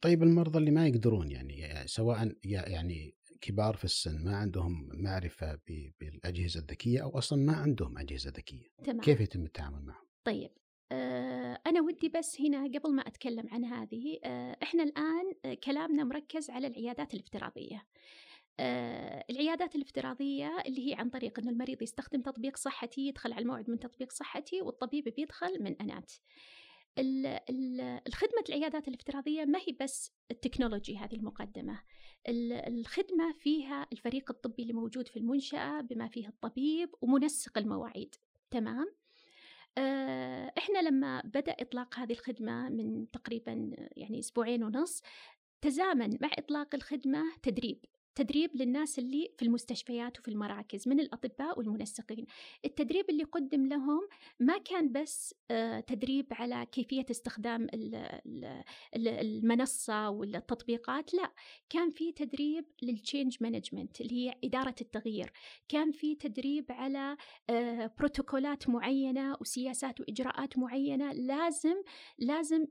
طيب 0.00 0.22
المرضى 0.22 0.58
اللي 0.58 0.70
ما 0.70 0.86
يقدرون 0.88 1.30
يعني 1.30 1.86
سواء 1.86 2.32
يعني 2.44 3.17
كبار 3.40 3.76
في 3.76 3.84
السن 3.84 4.24
ما 4.24 4.36
عندهم 4.36 4.88
معرفة 4.92 5.58
بالأجهزة 6.00 6.60
الذكية 6.60 7.02
أو 7.02 7.18
أصلا 7.18 7.38
ما 7.38 7.52
عندهم 7.52 7.98
أجهزة 7.98 8.30
ذكية 8.30 8.66
تمام. 8.84 9.00
كيف 9.00 9.20
يتم 9.20 9.44
التعامل 9.44 9.82
معهم؟ 9.84 10.06
طيب 10.24 10.50
آه، 10.92 11.60
أنا 11.66 11.80
ودي 11.80 12.08
بس 12.08 12.40
هنا 12.40 12.78
قبل 12.78 12.94
ما 12.94 13.02
أتكلم 13.02 13.48
عن 13.52 13.64
هذه 13.64 14.18
آه، 14.24 14.56
إحنا 14.62 14.82
الآن 14.82 15.32
آه، 15.44 15.54
كلامنا 15.54 16.04
مركز 16.04 16.50
على 16.50 16.66
العيادات 16.66 17.14
الافتراضية 17.14 17.86
العيادات 19.30 19.76
الافتراضية 19.76 20.62
اللي 20.66 20.90
هي 20.90 20.94
عن 20.94 21.10
طريق 21.10 21.38
أن 21.38 21.48
المريض 21.48 21.82
يستخدم 21.82 22.22
تطبيق 22.22 22.56
صحتي 22.56 23.00
يدخل 23.00 23.32
على 23.32 23.42
الموعد 23.42 23.70
من 23.70 23.78
تطبيق 23.78 24.12
صحتي 24.12 24.62
والطبيب 24.62 25.04
بيدخل 25.16 25.62
من 25.62 25.76
أنات 25.80 26.12
الخدمة 26.98 28.44
العيادات 28.48 28.88
الافتراضية 28.88 29.44
ما 29.44 29.58
هي 29.58 29.76
بس 29.80 30.12
التكنولوجي 30.30 30.96
هذه 30.96 31.14
المقدمة. 31.14 31.80
الخدمة 32.28 33.32
فيها 33.32 33.86
الفريق 33.92 34.30
الطبي 34.30 34.62
اللي 34.62 34.72
موجود 34.72 35.08
في 35.08 35.18
المنشأة 35.18 35.80
بما 35.80 36.08
فيه 36.08 36.28
الطبيب 36.28 36.90
ومنسق 37.00 37.58
المواعيد. 37.58 38.14
تمام؟ 38.50 38.94
آه، 39.78 40.52
إحنا 40.58 40.78
لما 40.78 41.22
بدأ 41.24 41.52
إطلاق 41.60 41.98
هذه 41.98 42.12
الخدمة 42.12 42.68
من 42.68 43.10
تقريبا 43.10 43.70
يعني 43.96 44.18
أسبوعين 44.18 44.64
ونص 44.64 45.02
تزامن 45.60 46.18
مع 46.20 46.30
إطلاق 46.38 46.74
الخدمة 46.74 47.22
تدريب. 47.42 47.84
تدريب 48.18 48.50
للناس 48.56 48.98
اللي 48.98 49.28
في 49.36 49.44
المستشفيات 49.44 50.18
وفي 50.18 50.28
المراكز 50.28 50.88
من 50.88 51.00
الأطباء 51.00 51.58
والمنسقين. 51.58 52.26
التدريب 52.64 53.10
اللي 53.10 53.24
قدم 53.24 53.66
لهم 53.66 54.08
ما 54.40 54.58
كان 54.58 54.92
بس 54.92 55.34
آه، 55.50 55.80
تدريب 55.80 56.26
على 56.30 56.66
كيفية 56.72 57.06
استخدام 57.10 57.66
المنصة 58.96 60.10
والتطبيقات 60.10 61.14
لا. 61.14 61.32
كان 61.70 61.90
في 61.90 62.12
تدريب 62.12 62.64
لل 62.82 62.95
change 62.95 63.36
management 63.40 64.00
اللي 64.00 64.14
هي 64.14 64.34
إدارة 64.44 64.74
التغيير. 64.80 65.32
كان 65.68 65.92
في 65.92 66.14
تدريب 66.14 66.72
على 66.72 67.16
بروتوكولات 67.98 68.68
آه، 68.68 68.72
معينة 68.72 69.36
وسياسات 69.40 70.00
وإجراءات 70.00 70.58
معينة 70.58 71.12
لازم 71.12 71.76
لازم 72.18 72.66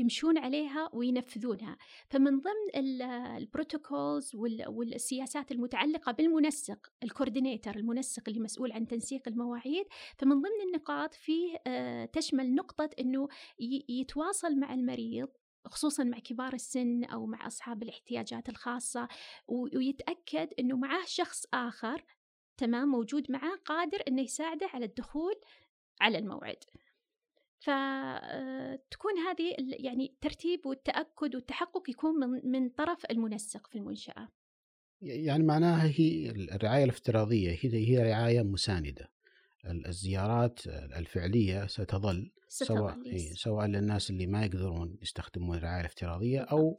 يمشون 0.00 0.38
عليها 0.38 0.90
وينفذونها. 0.92 1.76
فمن 2.08 2.40
ضمن 2.40 2.84
ال 3.36 3.45
protocols 3.45 4.23
والسياسات 4.68 5.52
المتعلقة 5.52 6.12
بالمنسق 6.12 6.92
ال 7.02 7.08
coordinator 7.08 7.76
المنسق 7.76 8.22
اللي 8.28 8.40
مسؤول 8.40 8.72
عن 8.72 8.86
تنسيق 8.86 9.28
المواعيد. 9.28 9.86
فمن 10.18 10.40
ضمن 10.40 10.60
النقاط 10.66 11.14
فيه 11.14 11.56
آه، 11.66 12.04
تشمل 12.04 12.54
نقطة 12.54 12.90
أنه 13.00 13.28
يتواصل 13.88 14.58
مع 14.58 14.74
المريض 14.74 15.28
خصوصا 15.66 16.04
مع 16.04 16.18
كبار 16.18 16.54
السن 16.54 17.04
أو 17.04 17.26
مع 17.26 17.46
أصحاب 17.46 17.82
الاحتياجات 17.82 18.48
الخاصة 18.48 19.08
ويتأكد 19.48 20.48
إنه 20.58 20.76
معاه 20.76 21.04
شخص 21.06 21.46
آخر 21.54 22.04
تمام 22.56 22.88
موجود 22.88 23.30
معاه 23.30 23.56
قادر 23.64 24.02
إنه 24.08 24.22
يساعده 24.22 24.66
على 24.74 24.84
الدخول 24.84 25.34
على 26.00 26.18
الموعد. 26.18 26.64
فتكون 27.64 29.18
هذه 29.18 29.54
يعني 29.58 30.06
الترتيب 30.06 30.66
والتأكد 30.66 31.34
والتحقق 31.34 31.90
يكون 31.90 32.14
من, 32.20 32.50
من 32.50 32.68
طرف 32.68 33.04
المنسق 33.10 33.66
في 33.66 33.78
المنشأة. 33.78 34.28
يعني 35.00 35.44
معناها 35.44 35.86
هي 35.86 36.30
الرعاية 36.30 36.84
الافتراضية 36.84 37.50
هي 37.50 37.88
هي 37.88 37.98
رعاية 37.98 38.42
مساندة. 38.42 39.10
الزيارات 39.66 40.66
الفعلية 40.66 41.66
ستظل 41.66 42.30
سواء 42.48 43.16
سواء 43.34 43.66
للناس 43.66 44.10
اللي 44.10 44.26
ما 44.26 44.44
يقدرون 44.44 44.98
يستخدمون 45.02 45.56
الرعاية 45.56 45.80
الافتراضية 45.80 46.40
أو 46.40 46.76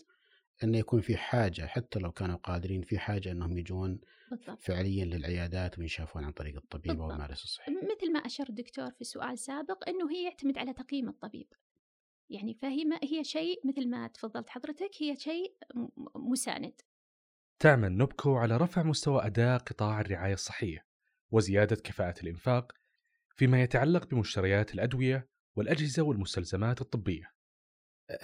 انه 0.63 0.77
يكون 0.77 1.01
في 1.01 1.17
حاجة 1.17 1.65
حتى 1.65 2.00
لو 2.00 2.12
كانوا 2.12 2.35
قادرين 2.35 2.81
في 2.81 3.00
حاجة 3.00 3.31
إنهم 3.31 3.57
يجون 3.57 4.00
بالضبط. 4.31 4.62
فعليا 4.62 5.05
للعيادات 5.05 5.79
وينشافون 5.79 6.24
عن 6.24 6.31
طريق 6.31 6.55
الطبيب 6.55 7.01
أو 7.01 7.09
الممارس 7.12 7.43
الصحي. 7.43 7.71
مثل 7.71 8.13
ما 8.13 8.19
أشار 8.19 8.50
الدكتور 8.50 8.91
في 8.91 9.03
سؤال 9.03 9.39
سابق 9.39 9.89
إنه 9.89 10.12
هي 10.12 10.24
يعتمد 10.24 10.57
على 10.57 10.74
تقييم 10.74 11.09
الطبيب. 11.09 11.47
يعني 12.29 12.53
فهي 12.53 12.85
ما 12.85 13.00
هي 13.03 13.24
شيء 13.24 13.67
مثل 13.67 13.89
ما 13.89 14.07
تفضلت 14.07 14.50
حضرتك 14.50 14.91
هي 15.00 15.15
شيء 15.15 15.55
مساند. 16.15 16.81
تعمل 17.59 17.97
نبكو 17.97 18.35
على 18.35 18.57
رفع 18.57 18.83
مستوى 18.83 19.25
أداء 19.25 19.57
قطاع 19.57 20.01
الرعاية 20.01 20.33
الصحية 20.33 20.85
وزيادة 21.31 21.75
كفاءة 21.75 22.21
الإنفاق 22.24 22.71
فيما 23.35 23.63
يتعلق 23.63 24.07
بمشتريات 24.07 24.74
الأدوية 24.74 25.29
والأجهزة 25.55 26.03
والمستلزمات 26.03 26.81
الطبية. 26.81 27.34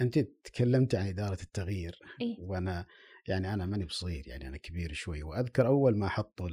انت 0.00 0.18
تكلمت 0.18 0.94
عن 0.94 1.06
إدارة 1.06 1.42
التغيير 1.42 1.98
إيه؟ 2.20 2.36
وأنا 2.38 2.86
يعني 3.28 3.54
أنا 3.54 3.66
ماني 3.66 3.84
بصغير 3.84 4.28
يعني 4.28 4.48
أنا 4.48 4.56
كبير 4.56 4.92
شوي 4.92 5.22
وأذكر 5.22 5.66
أول 5.66 5.98
ما 5.98 6.08
حطوا 6.08 6.48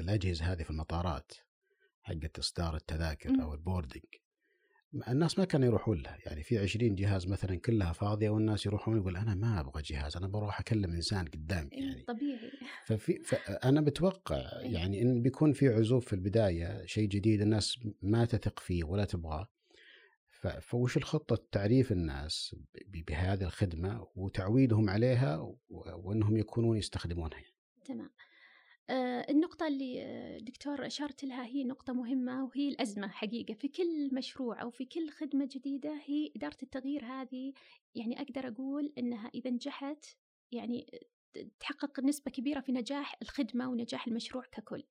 الأجهزة 0.00 0.52
هذه 0.52 0.62
في 0.62 0.70
المطارات 0.70 1.32
حقت 2.02 2.38
إصدار 2.38 2.76
التذاكر 2.76 3.30
م. 3.30 3.40
أو 3.40 3.54
البوردنج 3.54 4.04
الناس 5.08 5.38
ما 5.38 5.44
كانوا 5.44 5.66
يروحون 5.66 6.02
لها 6.02 6.18
يعني 6.26 6.42
في 6.42 6.58
20 6.58 6.94
جهاز 6.94 7.28
مثلا 7.28 7.56
كلها 7.56 7.92
فاضية 7.92 8.30
والناس 8.30 8.66
يروحون 8.66 8.96
يقول 8.96 9.16
أنا 9.16 9.34
ما 9.34 9.60
أبغى 9.60 9.82
جهاز 9.82 10.16
أنا 10.16 10.28
بروح 10.28 10.60
أكلم 10.60 10.92
إنسان 10.92 11.24
قدامي 11.24 11.70
إيه، 11.72 11.80
يعني 11.80 12.02
طبيعي 12.02 12.50
ففي 12.86 13.18
فانا 13.24 13.80
بتوقع 13.80 14.36
إيه. 14.36 14.72
يعني 14.72 15.02
إن 15.02 15.22
بيكون 15.22 15.52
في 15.52 15.68
عزوف 15.68 16.06
في 16.06 16.12
البداية 16.12 16.86
شيء 16.86 17.08
جديد 17.08 17.40
الناس 17.40 17.78
ما 18.02 18.24
تثق 18.24 18.60
فيه 18.60 18.84
ولا 18.84 19.04
تبغاه 19.04 19.48
فوش 20.48 20.96
الخطة 20.96 21.38
تعريف 21.52 21.92
الناس 21.92 22.56
بهذه 22.86 23.44
الخدمة 23.44 24.06
وتعويدهم 24.16 24.90
عليها 24.90 25.56
وأنهم 25.70 26.36
يكونون 26.36 26.76
يستخدمونها 26.76 27.44
تمام. 27.84 28.10
آه 28.90 29.26
النقطة 29.30 29.66
اللي 29.66 30.02
آه، 30.02 30.38
دكتور 30.38 30.86
أشرت 30.86 31.24
لها 31.24 31.46
هي 31.46 31.64
نقطة 31.64 31.92
مهمة 31.92 32.44
وهي 32.44 32.68
الأزمة 32.68 33.08
حقيقة. 33.08 33.54
في 33.54 33.68
كل 33.68 34.14
مشروع 34.14 34.62
أو 34.62 34.70
في 34.70 34.84
كل 34.84 35.10
خدمة 35.10 35.48
جديدة 35.52 36.00
هي 36.06 36.32
إدارة 36.36 36.56
التغيير 36.62 37.04
هذه 37.04 37.52
يعني 37.94 38.20
أقدر 38.20 38.48
أقول 38.48 38.92
أنها 38.98 39.30
إذا 39.34 39.50
نجحت 39.50 40.06
يعني 40.52 41.00
تحقق 41.60 42.00
نسبة 42.00 42.30
كبيرة 42.30 42.60
في 42.60 42.72
نجاح 42.72 43.16
الخدمة 43.22 43.68
ونجاح 43.68 44.06
المشروع 44.06 44.44
ككل. 44.52 44.84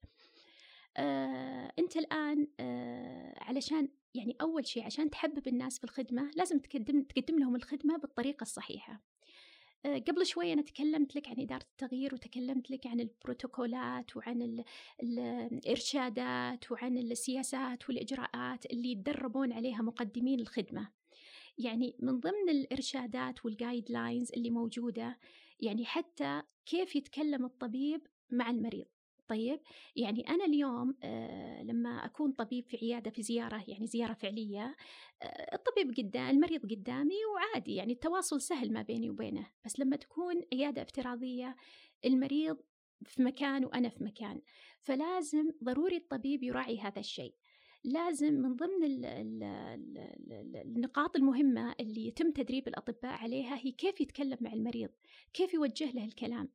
آه 0.97 1.71
أنت 1.79 1.97
الآن 1.97 2.47
علشان 3.37 3.89
يعني 4.15 4.35
أول 4.41 4.67
شيء 4.67 4.83
عشان 4.83 5.09
تحبب 5.09 5.47
الناس 5.47 5.77
في 5.77 5.83
الخدمة 5.83 6.31
لازم 6.35 6.59
تقدم 6.59 7.03
تقدم 7.03 7.39
لهم 7.39 7.55
الخدمة 7.55 7.97
بالطريقة 7.97 8.43
الصحيحة. 8.43 9.01
آه 9.85 9.97
قبل 9.97 10.25
شوي 10.25 10.53
أنا 10.53 10.61
تكلمت 10.61 11.15
لك 11.15 11.27
عن 11.27 11.39
إدارة 11.39 11.65
التغيير 11.71 12.13
وتكلمت 12.13 12.71
لك 12.71 12.87
عن 12.87 12.99
البروتوكولات 12.99 14.17
وعن 14.17 14.41
ال 14.41 14.63
ال 15.03 15.19
الإرشادات 15.19 16.71
وعن 16.71 16.97
السياسات 16.97 17.89
والإجراءات 17.89 18.65
اللي 18.65 18.91
يتدربون 18.91 19.53
عليها 19.53 19.81
مقدمين 19.81 20.39
الخدمة. 20.39 20.91
يعني 21.57 21.95
من 21.99 22.19
ضمن 22.19 22.49
الإرشادات 22.49 23.45
والجايد 23.45 23.91
لاينز 23.91 24.31
اللي 24.31 24.49
موجودة 24.49 25.17
يعني 25.59 25.85
حتى 25.85 26.41
كيف 26.65 26.95
يتكلم 26.95 27.45
الطبيب 27.45 28.07
مع 28.31 28.49
المريض 28.49 28.85
طيب 29.31 29.59
يعني 29.95 30.29
أنا 30.29 30.45
اليوم 30.45 30.95
آه 31.03 31.63
لما 31.63 31.89
أكون 31.89 32.31
طبيب 32.31 32.65
في 32.69 32.77
عيادة 32.77 33.11
في 33.11 33.23
زيارة 33.23 33.63
يعني 33.67 33.87
زيارة 33.87 34.13
فعلية 34.13 34.75
آه 35.23 35.55
الطبيب 35.55 35.93
قدام 35.97 36.29
المريض 36.29 36.71
قدامي 36.71 37.15
وعادي 37.35 37.75
يعني 37.75 37.93
التواصل 37.93 38.41
سهل 38.41 38.73
ما 38.73 38.81
بيني 38.81 39.09
وبينه. 39.09 39.47
بس 39.65 39.79
لما 39.79 39.95
تكون 39.95 40.41
عيادة 40.53 40.81
افتراضية 40.81 41.55
المريض 42.05 42.57
في 43.05 43.23
مكان 43.23 43.65
وأنا 43.65 43.89
في 43.89 44.03
مكان 44.03 44.41
فلازم 44.81 45.51
ضروري 45.63 45.97
الطبيب 45.97 46.43
يراعي 46.43 46.79
هذا 46.79 46.99
الشيء. 46.99 47.35
لازم 47.83 48.33
من 48.33 48.55
ضمن 48.55 48.83
ال 48.83 49.05
ال 49.05 49.43
ال 49.43 50.57
النقاط 50.57 51.15
المهمة 51.15 51.75
اللي 51.79 52.07
يتم 52.07 52.31
تدريب 52.31 52.67
الأطباء 52.67 53.13
عليها 53.13 53.57
هي 53.57 53.71
كيف 53.71 54.01
يتكلم 54.01 54.37
مع 54.41 54.53
المريض 54.53 54.89
كيف 55.33 55.53
يوجه 55.53 55.91
له 55.91 56.05
الكلام. 56.05 56.49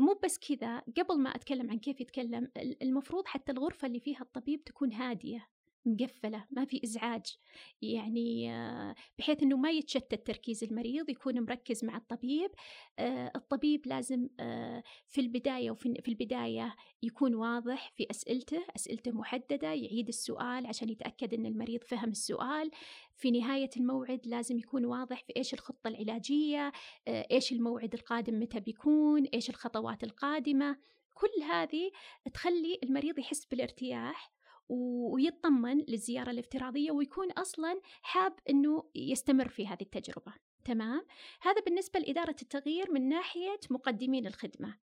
مو 0.00 0.20
بس 0.24 0.38
كذا 0.38 0.78
قبل 0.78 1.18
ما 1.18 1.30
أتكلم 1.30 1.70
عن 1.70 1.78
كيف 1.78 2.00
يتكلم 2.00 2.50
المفروض 2.82 3.26
حتى 3.26 3.52
الغرفة 3.52 3.86
اللي 3.86 4.00
فيها 4.00 4.20
الطبيب 4.20 4.64
تكون 4.64 4.92
هادية. 4.92 5.48
مقفلة 5.86 6.46
ما 6.50 6.64
في 6.64 6.80
إزعاج. 6.84 7.36
يعني 7.82 8.54
آه، 8.54 8.94
بحيث 9.18 9.42
أنه 9.42 9.56
ما 9.56 9.70
يتشتت 9.70 10.26
تركيز 10.26 10.64
المريض 10.64 11.10
يكون 11.10 11.40
مركز 11.40 11.84
مع 11.84 11.96
الطبيب. 11.96 12.50
آه، 12.98 13.32
الطبيب 13.36 13.86
لازم 13.86 14.28
آه، 14.40 14.82
في 15.08 15.20
البداية 15.20 15.70
وفي 15.70 15.94
في 16.02 16.08
البداية 16.08 16.76
يكون 17.02 17.34
واضح 17.34 17.92
في 17.96 18.06
أسئلته 18.10 18.64
أسئلته 18.76 19.12
محددة 19.12 19.72
يعيد 19.72 20.08
السؤال 20.08 20.66
عشان 20.66 20.88
يتأكد 20.88 21.34
أن 21.34 21.46
المريض 21.46 21.84
فهم 21.84 22.08
السؤال. 22.10 22.70
في 23.16 23.30
نهاية 23.30 23.70
الموعد 23.76 24.20
لازم 24.26 24.58
يكون 24.58 24.84
واضح 24.84 25.22
في 25.24 25.32
إيش 25.36 25.54
الخطة 25.54 25.88
العلاجية 25.88 26.72
إيش 27.08 27.52
الموعد 27.52 27.94
القادم 27.94 28.40
متى 28.40 28.60
بيكون 28.60 29.24
إيش 29.24 29.50
الخطوات 29.50 30.04
القادمة. 30.04 30.76
كل 31.14 31.42
هذه 31.42 31.90
تخلي 32.34 32.78
المريض 32.82 33.18
يحس 33.18 33.44
بالارتياح. 33.44 34.39
ويطمن 34.70 35.78
للزيارة 35.88 36.30
الافتراضية 36.30 36.90
ويكون 36.90 37.32
أصلا 37.32 37.80
حاب 38.02 38.32
أنه 38.50 38.84
يستمر 38.94 39.48
في 39.48 39.66
هذه 39.66 39.82
التجربة. 39.82 40.32
تمام؟ 40.64 41.06
هذا 41.40 41.60
بالنسبة 41.60 42.00
لإدارة 42.00 42.36
التغيير 42.42 42.90
من 42.92 43.08
ناحية 43.08 43.60
مقدمين 43.70 44.26
الخدمة. 44.26 44.78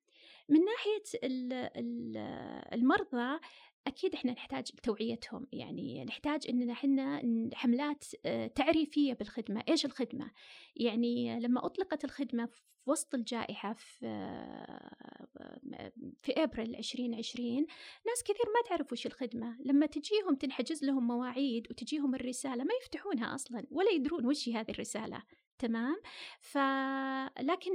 من 0.49 0.61
ناحية 0.65 1.03
المرضى 2.73 3.41
أكيد 3.87 4.15
إحنا 4.15 4.33
نحتاج 4.33 4.65
توعيتهم. 4.83 5.47
يعني 5.53 6.05
نحتاج 6.05 6.47
إننا 6.49 6.73
إحنا 6.73 7.23
حملات 7.55 8.05
آه، 8.27 8.47
تعريفية 8.47 9.13
بالخدمة. 9.13 9.63
إيش 9.69 9.85
الخدمة؟ 9.85 10.31
يعني 10.77 11.41
لما 11.41 11.67
أطلقت 11.67 12.05
الخدمة 12.05 12.47
في 12.47 12.63
وسط 12.87 13.15
الجائحة 13.15 13.73
في 13.73 14.07
آه، 14.07 15.93
في 16.17 16.33
إبريل 16.43 16.77
2020 16.77 17.67
ناس 18.07 18.23
كثير 18.23 18.47
ما 18.55 18.69
تعرف 18.69 18.93
وش 18.93 19.07
الخدمة. 19.07 19.57
لما 19.65 19.87
تجيهم 19.87 20.35
تنحجز 20.35 20.85
لهم 20.85 21.07
مواعيد 21.07 21.71
وتجيهم 21.71 22.15
الرسالة 22.15 22.65
ما 22.65 22.75
يفتحونها 22.83 23.35
أصلا 23.35 23.67
ولا 23.71 23.91
يدرون 23.91 24.27
وش 24.27 24.49
هذه 24.49 24.71
الرسالة. 24.71 25.23
تمام؟ 25.59 25.97
ف 26.41 26.59
لكن 27.41 27.73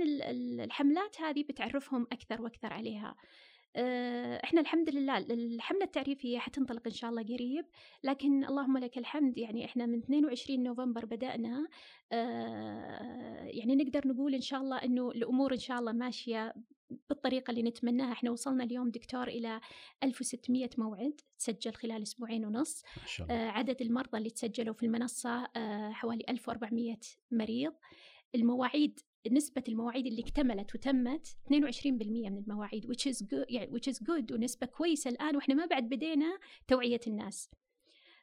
الحملات 0.61 1.21
هذه 1.21 1.43
بتعرفهم 1.43 2.07
أكثر 2.11 2.41
وأكثر 2.41 2.73
عليها. 2.73 3.15
إحنا 4.43 4.61
الحمد 4.61 4.89
لله 4.89 5.17
الحملة 5.17 5.83
التعريفية 5.83 6.39
حتنطلق 6.39 6.81
إن 6.85 6.93
شاء 6.93 7.09
الله 7.09 7.23
قريب 7.23 7.65
لكن 8.03 8.45
اللهم 8.45 8.77
لك 8.77 8.97
الحمد 8.97 9.37
يعني 9.37 9.65
إحنا 9.65 9.85
من 9.85 9.99
22 9.99 10.63
نوفمبر 10.63 11.05
بدأنا 11.05 11.67
آه، 12.11 13.43
يعني 13.43 13.75
نقدر 13.75 14.07
نقول 14.07 14.35
إن 14.35 14.41
شاء 14.41 14.61
الله 14.61 14.77
إنه 14.77 15.11
الأمور 15.11 15.53
إن 15.53 15.59
شاء 15.59 15.79
الله 15.79 15.91
ماشية 15.91 16.53
بالطريقة 17.09 17.51
اللي 17.51 17.63
نتمناها. 17.63 18.11
إحنا 18.11 18.31
وصلنا 18.31 18.63
اليوم 18.63 18.89
دكتور 18.89 19.27
إلى 19.27 19.61
1600 20.03 20.69
موعد 20.77 21.21
تسجل 21.39 21.73
خلال 21.73 22.01
أسبوعين 22.01 22.45
ونص. 22.45 22.83
آه 23.31 23.47
عدد 23.47 23.81
المرضى 23.81 24.17
اللي 24.17 24.29
تسجلوا 24.29 24.73
في 24.73 24.85
المنصة 24.85 25.47
آه 25.55 25.91
حوالي 25.91 26.23
1400 26.29 26.97
مريض. 27.31 27.73
المواعيد 28.35 28.99
نسبة 29.31 29.63
المواعيد 29.67 30.07
اللي 30.07 30.21
اكتملت 30.21 30.75
وتمت 30.75 31.27
22% 31.27 31.85
من 31.87 32.37
المواعيد 32.37 32.85
which 32.85 33.11
is 33.13 33.17
good 33.17 33.45
يعني 33.49 33.71
which 33.71 33.93
is 33.93 33.97
good 33.97 34.31
ونسبة 34.31 34.67
كويسة 34.67 35.09
الآن 35.09 35.35
وإحنا 35.35 35.55
ما 35.55 35.65
بعد 35.65 35.89
بدينا 35.89 36.39
توعية 36.67 37.01
الناس. 37.07 37.49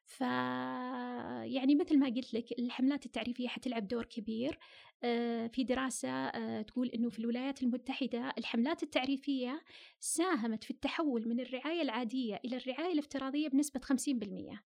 ف 0.04 0.20
يعني 0.20 1.74
مثل 1.74 1.98
ما 1.98 2.06
قلت 2.06 2.34
لك 2.34 2.58
الحملات 2.58 3.06
التعريفية 3.06 3.48
حتلعب 3.48 3.88
دور 3.88 4.04
كبير. 4.04 4.58
آه، 5.04 5.46
في 5.46 5.64
دراسة 5.64 6.08
آه، 6.08 6.62
تقول 6.62 6.88
أنه 6.88 7.08
في 7.08 7.18
الولايات 7.18 7.62
المتحدة 7.62 8.32
الحملات 8.38 8.82
التعريفية 8.82 9.62
ساهمت 10.00 10.64
في 10.64 10.70
التحول 10.70 11.28
من 11.28 11.40
الرعاية 11.40 11.82
العادية 11.82 12.40
إلى 12.44 12.56
الرعاية 12.56 12.92
الافتراضية 12.92 13.48
بنسبة 13.48 13.80
50% 13.80 14.62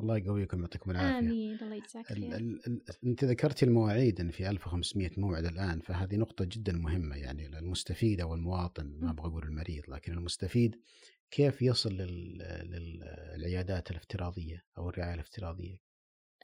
الله 0.00 0.18
يقويكم 0.18 0.58
ويعطيكم 0.58 0.90
العافية. 0.90 1.18
آمين 1.18 1.58
الله 1.62 1.74
يجزاك 1.74 2.06
خير. 2.06 2.60
أنت 3.04 3.24
ذكرتي 3.24 3.64
المواعيد 3.64 4.20
إن 4.20 4.30
في 4.30 4.50
1500 4.50 5.10
موعد 5.16 5.44
الآن 5.44 5.80
فهذه 5.80 6.16
نقطة 6.16 6.44
جدا 6.44 6.72
مهمة 6.72 7.16
يعني 7.16 7.58
المستفيد 7.58 8.20
أو 8.20 8.34
المواطن 8.34 8.98
ما 9.00 9.10
أبغى 9.10 9.26
أقول 9.28 9.42
المريض 9.42 9.82
لكن 9.88 10.12
المستفيد 10.12 10.76
كيف 11.30 11.62
يصل 11.62 11.92
للعيادات 13.36 13.90
الافتراضية 13.90 14.64
أو 14.78 14.88
الرعاية 14.88 15.14
الافتراضية؟ 15.14 15.85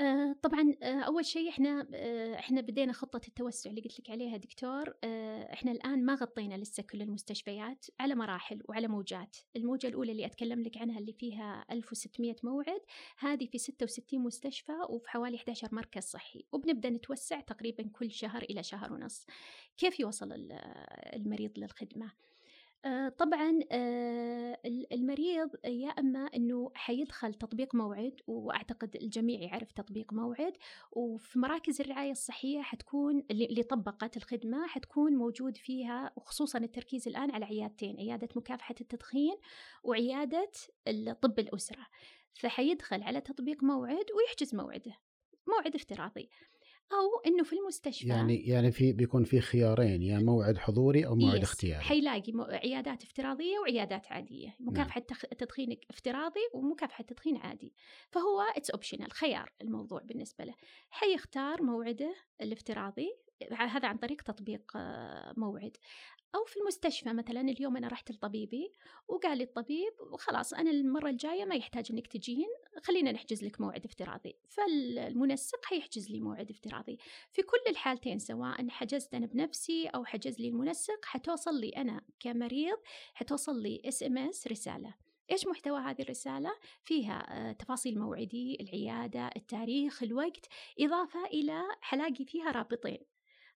آه، 0.01 0.37
طبعا 0.43 0.75
آه، 0.83 1.01
أول 1.01 1.25
شيء 1.25 1.49
إحنا 1.49 1.89
آه، 1.95 2.35
إحنا 2.35 2.61
بدينا 2.61 2.93
خطة 2.93 3.21
التوسع 3.29 3.71
اللي 3.71 3.81
قلت 3.81 4.01
لك 4.01 4.11
عليها 4.11 4.37
دكتور. 4.37 4.95
إحنا 5.53 5.73
الآن 5.73 6.05
ما 6.05 6.15
غطينا 6.15 6.55
لسه 6.55 6.83
كل 6.83 7.03
المستشفيات 7.03 7.87
على 8.01 8.15
مراحل 8.15 8.63
وعلى 8.69 8.89
موجات. 8.89 9.37
الموجة 9.57 9.87
الأولى 9.87 10.13
اللي 10.13 10.27
أتكلم 10.27 10.63
لك 10.63 10.77
عنها 10.77 10.99
اللي 10.99 11.13
فيها 11.13 11.65
1600 11.71 12.37
موعد 12.43 12.81
هذه 13.19 13.47
في 13.47 13.59
66 13.59 14.21
مستشفى 14.21 14.73
وفي 14.89 15.11
حوالي 15.11 15.37
11 15.37 15.69
مركز 15.73 16.03
صحي 16.03 16.45
وبنبدأ 16.53 16.91
نتوسع 16.91 17.41
تقريبا 17.41 17.91
كل 17.93 18.11
شهر 18.11 18.43
إلى 18.43 18.63
شهر 18.63 18.93
ونص. 18.93 19.27
كيف 19.77 20.01
يوصل 20.01 20.29
المريض 21.17 21.59
للخدمة؟ 21.59 22.13
آه، 22.85 23.09
طبعا 23.09 23.61
آه، 23.73 24.59
المريض 24.93 25.51
يا 25.65 25.89
إما 25.89 26.19
إنه 26.19 26.71
حيدخل 26.75 27.35
تطبيق 27.35 27.75
موعد 27.75 28.21
وأعتقد 28.27 28.97
الجميع 28.97 29.41
يعرف 29.41 29.73
تطبيق 29.73 30.13
موعد 30.13 30.53
وفي 30.93 31.39
مراكز 31.39 31.81
الرعاية 31.81 32.11
الصحية 32.11 32.63
حتكون 32.63 33.25
اللي 33.31 33.63
طبقت 33.63 34.17
الخدمة 34.17 34.67
حتكون 34.67 35.13
موجود 35.13 35.57
فيها 35.57 36.13
وخصوصا 36.17 36.59
التركيز 36.59 37.09
الآن 37.09 37.31
على 37.31 37.45
عيادتين 37.45 37.97
عيادة 37.97 38.29
مكافحة 38.37 38.75
التدخين 38.81 39.37
وعيادة 39.85 40.51
طب 41.21 41.39
الأسرة. 41.39 41.87
فحيدخل 42.35 43.03
على 43.03 43.21
تطبيق 43.21 43.65
موعد 43.65 44.07
ويحجز 44.17 44.55
موعده 44.55 44.93
موعد 45.49 45.75
افتراضي. 45.75 46.31
أو 46.93 47.21
إنه 47.27 47.45
في 47.45 47.53
المستشفى. 47.53 48.09
يعني 48.09 48.47
يعني 48.47 48.73
في 48.73 48.93
بيكون 48.93 49.25
في 49.25 49.41
خيارين 49.41 50.03
يا 50.03 50.19
موعد 50.19 50.59
حضوري 50.59 51.07
أو 51.07 51.15
موعد 51.15 51.43
افتراضي. 51.43 51.85
حيلاقي 51.85 52.33
عيادات 52.37 53.03
افتراضية 53.03 53.59
وعيادات 53.59 54.13
عادية 54.13 54.57
مكافحة 54.61 55.03
نعم. 55.11 55.31
تدخين 55.39 55.77
افتراضي 55.91 56.41
ومكافحة 56.55 57.05
تدخين 57.05 57.37
عادي. 57.37 57.73
فهو 58.11 58.41
it's 58.57 58.71
optional 58.71 59.13
خيار 59.13 59.53
الموضوع 59.63 60.03
بالنسبة 60.03 60.45
له. 60.45 60.55
حيختار 60.91 61.63
موعده 61.63 62.15
الافتراضي 62.41 63.09
هذا 63.53 63.89
عن 63.89 63.97
طريق 63.97 64.23
تطبيق 64.23 64.73
آه، 64.77 65.35
موعد. 65.37 65.77
أو 66.35 66.45
في 66.45 66.57
المستشفى 66.57 67.13
مثلا 67.13 67.41
اليوم 67.41 67.77
أنا 67.77 67.89
رحت 67.89 68.11
لطبيبي 68.13 68.73
وقال 69.09 69.39
لي 69.39 69.45
الطبيب 69.45 69.93
وخلاص 70.13 70.55
أنا 70.55 70.71
المرة 70.71 71.11
الجاية 71.11 71.45
ما 71.45 71.55
يحتاج 71.55 71.87
إنك 71.91 72.07
تجين 72.07 72.49
خلينا 72.83 73.13
نحجز 73.13 73.45
لك 73.45 73.61
موعد 73.61 73.85
افتراضي. 73.85 74.37
فالمنسق 74.49 75.65
حيحجز 75.65 76.11
لي 76.11 76.21
موعد 76.21 76.51
افتراضي. 76.51 76.99
في 77.33 77.43
كل 77.43 77.59
الحالتين 77.69 78.19
سواء 78.19 78.69
حجزت 78.69 79.15
أنا 79.15 79.27
بنفسي 79.27 79.87
أو 79.89 80.05
حجز 80.05 80.41
لي 80.41 80.49
المنسق 80.49 81.05
حتوصل 81.05 81.61
لي 81.61 81.69
أنا 81.69 82.01
كمريض 82.21 82.79
حتوصل 83.15 83.63
لي 83.63 83.83
SMS 83.85 84.47
رسالة. 84.47 84.95
إيش 85.31 85.47
محتوى 85.47 85.81
هذه 85.81 86.03
الرسالة؟ 86.03 86.53
فيها 86.85 87.51
آه، 87.51 87.53
تفاصيل 87.53 87.99
موعدي 87.99 88.59
العيادة 88.61 89.31
التاريخ 89.37 90.03
الوقت 90.03 90.47
إضافة 90.81 91.25
إلى 91.27 91.63
حلاقي 91.81 92.25
فيها 92.25 92.51
رابطين. 92.51 92.99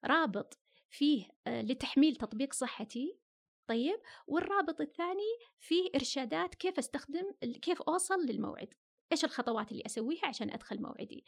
رابط 0.04 0.65
فيه 0.96 1.28
آه، 1.46 1.62
لتحميل 1.62 2.16
تطبيق 2.16 2.52
صحتي 2.52 3.18
طيب 3.66 4.00
والرابط 4.26 4.80
الثاني 4.80 5.38
فيه 5.59 5.90
إرشادات 5.94 6.54
كيف 6.54 6.78
أستخدم 6.78 7.32
كيف 7.62 7.82
أوصل 7.82 8.26
للموعد 8.26 8.74
إيش 9.12 9.24
الخطوات 9.24 9.72
اللي 9.72 9.82
أسويها 9.87 10.26
عشان 10.26 10.50
أدخل 10.50 10.82
موعدي. 10.82 11.24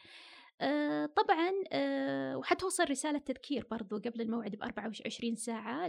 آه 0.61 1.05
طبعا 1.05 1.51
آه 1.71 2.37
وحتوصل 2.37 2.89
رسالة 2.89 3.19
تذكير 3.19 3.67
برضو 3.71 3.97
قبل 3.97 4.21
الموعد 4.21 4.55
ب 4.55 4.63
24 4.63 5.35
ساعة 5.35 5.87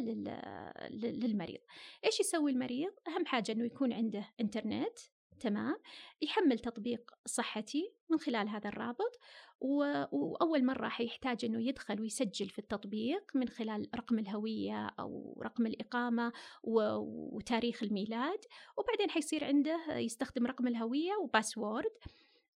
للمريض. 0.90 1.60
إيش 2.04 2.20
يسوي 2.20 2.50
المريض؟ 2.50 2.92
أهم 3.08 3.26
حاجة 3.26 3.52
أنه 3.52 3.64
يكون 3.64 3.92
عنده 3.92 4.26
إنترنت. 4.40 4.98
تمام 5.40 5.76
يحمل 6.22 6.58
تطبيق 6.58 7.10
صحتي 7.26 7.92
من 8.10 8.18
خلال 8.18 8.48
هذا 8.48 8.68
الرابط 8.68 9.18
وأول 9.60 10.64
مرة 10.64 10.88
حيحتاج 10.88 11.44
أنه 11.44 11.62
يدخل 11.68 12.00
ويسجل 12.00 12.48
في 12.48 12.58
التطبيق 12.58 13.30
من 13.34 13.48
خلال 13.48 13.88
رقم 13.94 14.18
الهوية 14.18 14.86
أو 14.86 15.40
رقم 15.44 15.66
الإقامة 15.66 16.32
وتاريخ 16.62 17.82
الميلاد 17.82 18.44
وبعدين 18.76 19.10
حيصير 19.10 19.44
عنده 19.44 19.98
يستخدم 19.98 20.46
رقم 20.46 20.66
الهوية 20.66 21.12
و 21.22 21.29
password. 21.29 21.92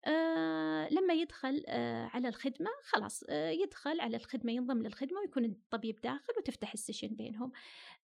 آه 0.07 0.89
لما 0.89 1.15
يدخل 1.15 1.65
آه 1.67 2.07
على 2.07 2.29
الخدمة 2.29 2.71
خلاص 2.83 3.25
آه 3.29 3.51
يدخل 3.51 4.01
على 4.01 4.17
الخدمة 4.17 4.53
ينضم 4.53 4.83
للخدمة 4.83 5.21
ويكون 5.21 5.45
الطبيب 5.45 6.01
داخل 6.01 6.33
وتفتح 6.39 6.73
ال 6.73 6.77
session 6.77 7.09
بينهم. 7.09 7.53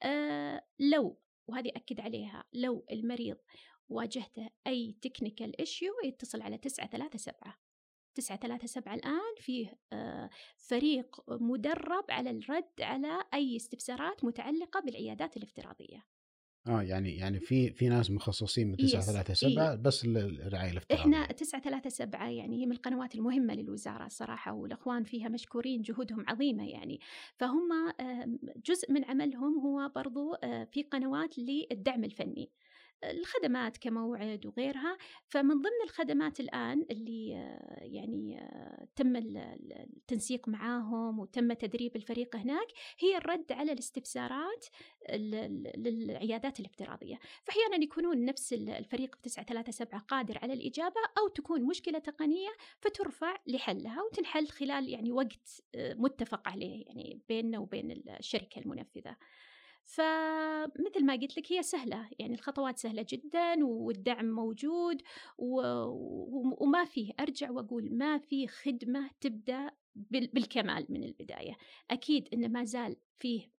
آه 0.03 0.64
لو 0.79 1.19
وهذه 1.49 1.69
أكد 1.77 2.01
عليها 2.01 2.45
لو 2.53 2.87
المريض 2.90 3.37
واجهته 3.90 4.50
أي 4.66 4.96
technical 5.03 5.61
issue 5.61 5.92
يتصل 6.05 6.42
على 6.42 6.59
تسعة 6.59 6.88
ثلاثة 6.88 7.18
سبعة. 7.18 7.59
تسعة 8.14 8.38
ثلاثة 8.38 8.66
سبعة 8.66 8.94
الآن 8.94 9.35
فيه 9.38 9.79
آه 9.92 10.31
فريق 10.57 11.20
مدرب 11.29 12.05
على 12.11 12.31
الرد 12.31 12.81
على 12.81 13.24
أي 13.35 13.57
استفسارات 13.57 14.24
متعلقة 14.24 14.81
بالعيادات 14.81 15.37
الافتراضية. 15.37 16.07
آه 16.66 16.83
يعني 16.83 17.16
يعني 17.16 17.40
في 17.40 17.72
في 17.72 17.88
ناس 17.88 18.11
مخصصين 18.11 18.68
من 18.68 18.76
9 18.76 19.00
3 19.00 19.35
7 19.35 19.74
بس 19.74 20.07
للرعاية 20.07 20.70
الافتراضية. 20.70 21.03
إحنا 21.03 21.26
9 21.26 21.61
3 21.61 21.90
7 21.90 22.31
يعني 22.31 22.62
هي 22.62 22.66
من 22.66 22.72
القنوات 22.72 23.14
المهمة 23.14 23.55
للوزارة 23.55 24.07
الصراحة 24.07 24.53
والإخوان 24.53 25.05
فيها 25.05 25.29
مشكورين 25.29 25.83
جهودهم 25.83 26.24
عظيمة 26.29 26.68
يعني. 26.68 27.00
فهم 27.37 27.92
جزء 28.66 28.92
من 28.92 29.05
عملهم 29.05 29.59
هو 29.59 29.88
برضو 29.94 30.35
آه، 30.35 30.64
في 30.64 30.83
قنوات 30.83 31.38
للدعم 31.38 32.05
الفني. 32.05 32.50
الخدمات 33.04 33.76
كموعد 33.76 34.46
وغيرها. 34.46 34.98
فمن 35.26 35.54
ضمن 35.54 35.80
الخدمات 35.84 36.40
الآن 36.40 36.86
اللي 36.90 37.28
يعني 37.78 38.50
تم 38.96 39.16
التنسيق 39.16 40.48
معاهم 40.48 41.18
وتم 41.18 41.52
تدريب 41.52 41.96
الفريق 41.96 42.36
هناك 42.36 42.66
هي 42.98 43.16
الرد 43.16 43.52
على 43.52 43.72
الاستفسارات 43.72 44.66
للعيادات 45.76 46.60
الافتراضية. 46.60 47.18
فأحيانا 47.44 47.84
يكونون 47.84 48.24
نفس 48.24 48.52
الفريق 48.52 49.14
في 49.14 49.22
937 49.22 50.00
قادر 50.00 50.38
على 50.42 50.52
الإجابة 50.52 51.00
أو 51.18 51.28
تكون 51.28 51.62
مشكلة 51.62 51.98
تقنية 51.98 52.48
فترفع 52.80 53.36
لحلها 53.46 54.02
وتنحل 54.02 54.48
خلال 54.48 54.88
يعني 54.88 55.12
وقت 55.12 55.62
آه، 55.74 55.94
متفق 55.94 56.48
عليه 56.48 56.84
يعني 56.86 57.20
بيننا 57.28 57.58
وبين 57.58 57.90
الشركة 58.18 58.58
المنفذة. 58.58 59.16
فمثل 59.85 61.05
ما 61.05 61.12
قلت 61.14 61.38
لك 61.38 61.53
هي 61.53 61.62
سهلة 61.62 62.09
يعني 62.19 62.35
الخطوات 62.35 62.79
سهلة 62.79 63.07
جدا 63.09 63.64
والدعم 63.64 64.31
موجود. 64.31 65.03
وما 65.38 66.85
فيه 66.85 67.12
أرجع 67.21 67.51
وأقول 67.51 67.97
ما 67.97 68.19
في 68.19 68.47
خدمة 68.47 69.11
تبدأ 69.21 69.71
بالكمال 70.11 70.87
من 70.88 71.05
البداية. 71.05 71.57
أكيد 71.90 72.29
إنه 72.35 72.49
ما 72.49 72.64
زال 72.64 72.97
فيه 73.19 73.51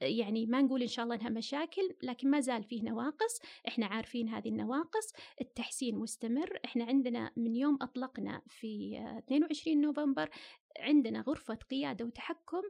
يعني 0.00 0.46
ما 0.46 0.62
نقول 0.62 0.82
إن 0.82 0.88
شاء 0.88 1.04
الله 1.04 1.14
إنها 1.14 1.28
مشاكل 1.28 1.96
لكن 2.02 2.30
ما 2.30 2.40
زال 2.40 2.64
فيه 2.64 2.82
نواقص. 2.82 3.40
إحنا 3.68 3.86
عارفين 3.86 4.28
هذه 4.28 4.48
النواقص 4.48 5.12
التحسين 5.40 5.96
مستمر. 5.96 6.58
إحنا 6.64 6.84
عندنا 6.84 7.32
من 7.36 7.56
يوم 7.56 7.78
أطلقنا 7.82 8.42
في 8.46 8.98
22 9.18 9.80
نوفمبر 9.80 10.30
عندنا 10.78 11.20
غرفة 11.20 11.54
قيادة 11.54 12.04
وتحكم 12.04 12.62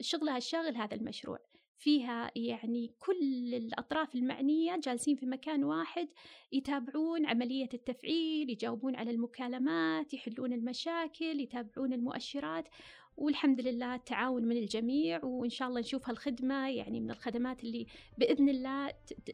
شغلها 0.00 0.36
الشاغل 0.36 0.76
هذا 0.76 0.94
المشروع. 0.94 1.38
فيها 1.78 2.30
يعني 2.36 2.90
كل 2.98 3.54
الأطراف 3.54 4.14
المعنية 4.14 4.76
جالسين 4.76 5.16
في 5.16 5.26
مكان 5.26 5.64
واحد 5.64 6.08
يتابعون 6.52 7.26
عملية 7.26 7.68
التفعيل 7.74 8.50
يجاوبون 8.50 8.96
على 8.96 9.10
المكالمات 9.10 10.14
يحلون 10.14 10.52
المشاكل 10.52 11.40
يتابعون 11.40 11.92
المؤشرات 11.92 12.68
والحمد 13.16 13.60
لله 13.60 13.94
التعاون 13.94 14.44
من 14.44 14.56
الجميع 14.56 15.24
وإن 15.24 15.50
شاء 15.50 15.68
الله 15.68 15.80
نشوف 15.80 16.08
هالخدمة 16.08 16.68
يعني 16.68 17.00
من 17.00 17.10
الخدمات 17.10 17.64
اللي 17.64 17.86
بإذن 18.18 18.48
الله 18.48 18.92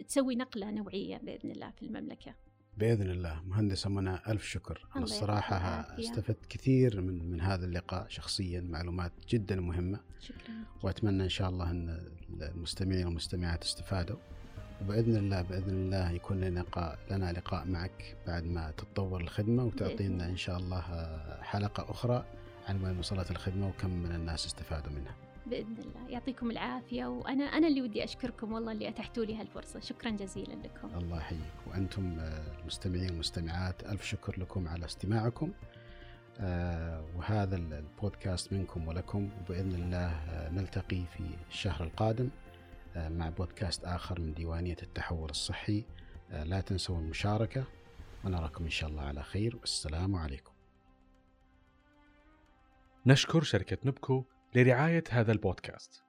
تسوي 0.08 0.36
نقلة 0.36 0.70
نوعية 0.70 1.16
بإذن 1.16 1.50
الله 1.50 1.70
في 1.70 1.82
المملكة. 1.82 2.34
بإذن 2.76 3.10
الله. 3.10 3.42
مهندسه 3.46 3.90
منى 3.90 4.18
ألف 4.28 4.44
شكر. 4.44 4.86
أنا 4.96 5.04
الصراحة 5.04 5.56
استفدت 6.00 6.46
كثير 6.48 7.00
من 7.00 7.30
من 7.30 7.40
هذا 7.40 7.64
اللقاء 7.64 8.06
شخصيا 8.08 8.60
معلومات 8.60 9.12
جدا 9.28 9.60
مهمة. 9.60 10.00
شكرا. 10.20 10.54
وأتمنى 10.82 11.24
إن 11.24 11.28
شاء 11.28 11.48
الله 11.48 11.70
أن 11.70 12.08
المستمعين 12.42 13.06
والمستمعات 13.06 13.64
استفادوا. 13.64 14.16
وبإذن 14.82 15.16
الله 15.16 15.42
بإذن 15.42 15.70
الله 15.70 16.10
يكون 16.10 16.40
لنا 16.40 16.60
لقاء 16.60 16.98
لنا 17.10 17.32
لقاء 17.32 17.66
معك 17.66 18.16
بعد 18.26 18.44
ما 18.44 18.70
تتطور 18.70 19.20
الخدمة 19.20 19.64
وتعطينا 19.64 20.26
إن 20.28 20.36
شاء 20.36 20.58
الله 20.58 20.82
حلقة 21.42 21.90
أخرى 21.90 22.24
عن 22.68 22.84
وين 22.84 22.98
وصلت 22.98 23.30
الخدمة 23.30 23.68
وكم 23.68 23.90
من 23.90 24.12
الناس 24.12 24.46
استفادوا 24.46 24.92
منها. 24.92 25.14
بإذن 25.46 25.76
الله. 25.78 26.08
يعطيكم 26.08 26.50
العافية 26.50 27.06
وأنا 27.06 27.44
أنا 27.44 27.66
اللي 27.66 27.82
ودي 27.82 28.04
أشكركم 28.04 28.52
والله 28.52 28.72
اللي 28.72 28.88
أتحتوا 28.88 29.24
لي 29.24 29.36
هالفرصة. 29.36 29.80
شكرا 29.80 30.10
جزيلا 30.10 30.54
لكم. 30.54 30.94
الله 30.94 31.16
يحييك. 31.16 31.52
وأنتم 31.66 32.16
المستمعين 32.60 33.10
والمستمعات 33.10 33.84
ألف 33.84 34.04
شكر 34.04 34.40
لكم 34.40 34.68
على 34.68 34.84
استماعكم. 34.84 35.52
آه، 36.40 37.04
وهذا 37.16 37.56
البودكاست 37.56 38.52
منكم 38.52 38.88
ولكم. 38.88 39.30
وبإذن 39.40 39.74
الله 39.74 40.10
آه، 40.10 40.50
نلتقي 40.50 41.04
في 41.04 41.24
الشهر 41.50 41.84
القادم 41.84 42.30
آه، 42.96 43.08
مع 43.08 43.28
بودكاست 43.28 43.84
آخر 43.84 44.20
من 44.20 44.34
ديوانية 44.34 44.76
التحول 44.82 45.30
الصحي. 45.30 45.84
لا 46.30 46.60
تنسوا 46.60 46.98
المشاركة. 46.98 47.64
ونراكم 48.24 48.64
إن 48.64 48.70
شاء 48.70 48.90
الله 48.90 49.02
على 49.02 49.22
خير. 49.22 49.56
والسلام 49.56 50.16
عليكم. 50.16 50.52
نشكر 53.06 53.42
شركة 53.42 53.78
نبكو 53.84 54.24
لرعاية 54.54 55.04
هذا 55.10 55.32
البودكاست. 55.32 56.01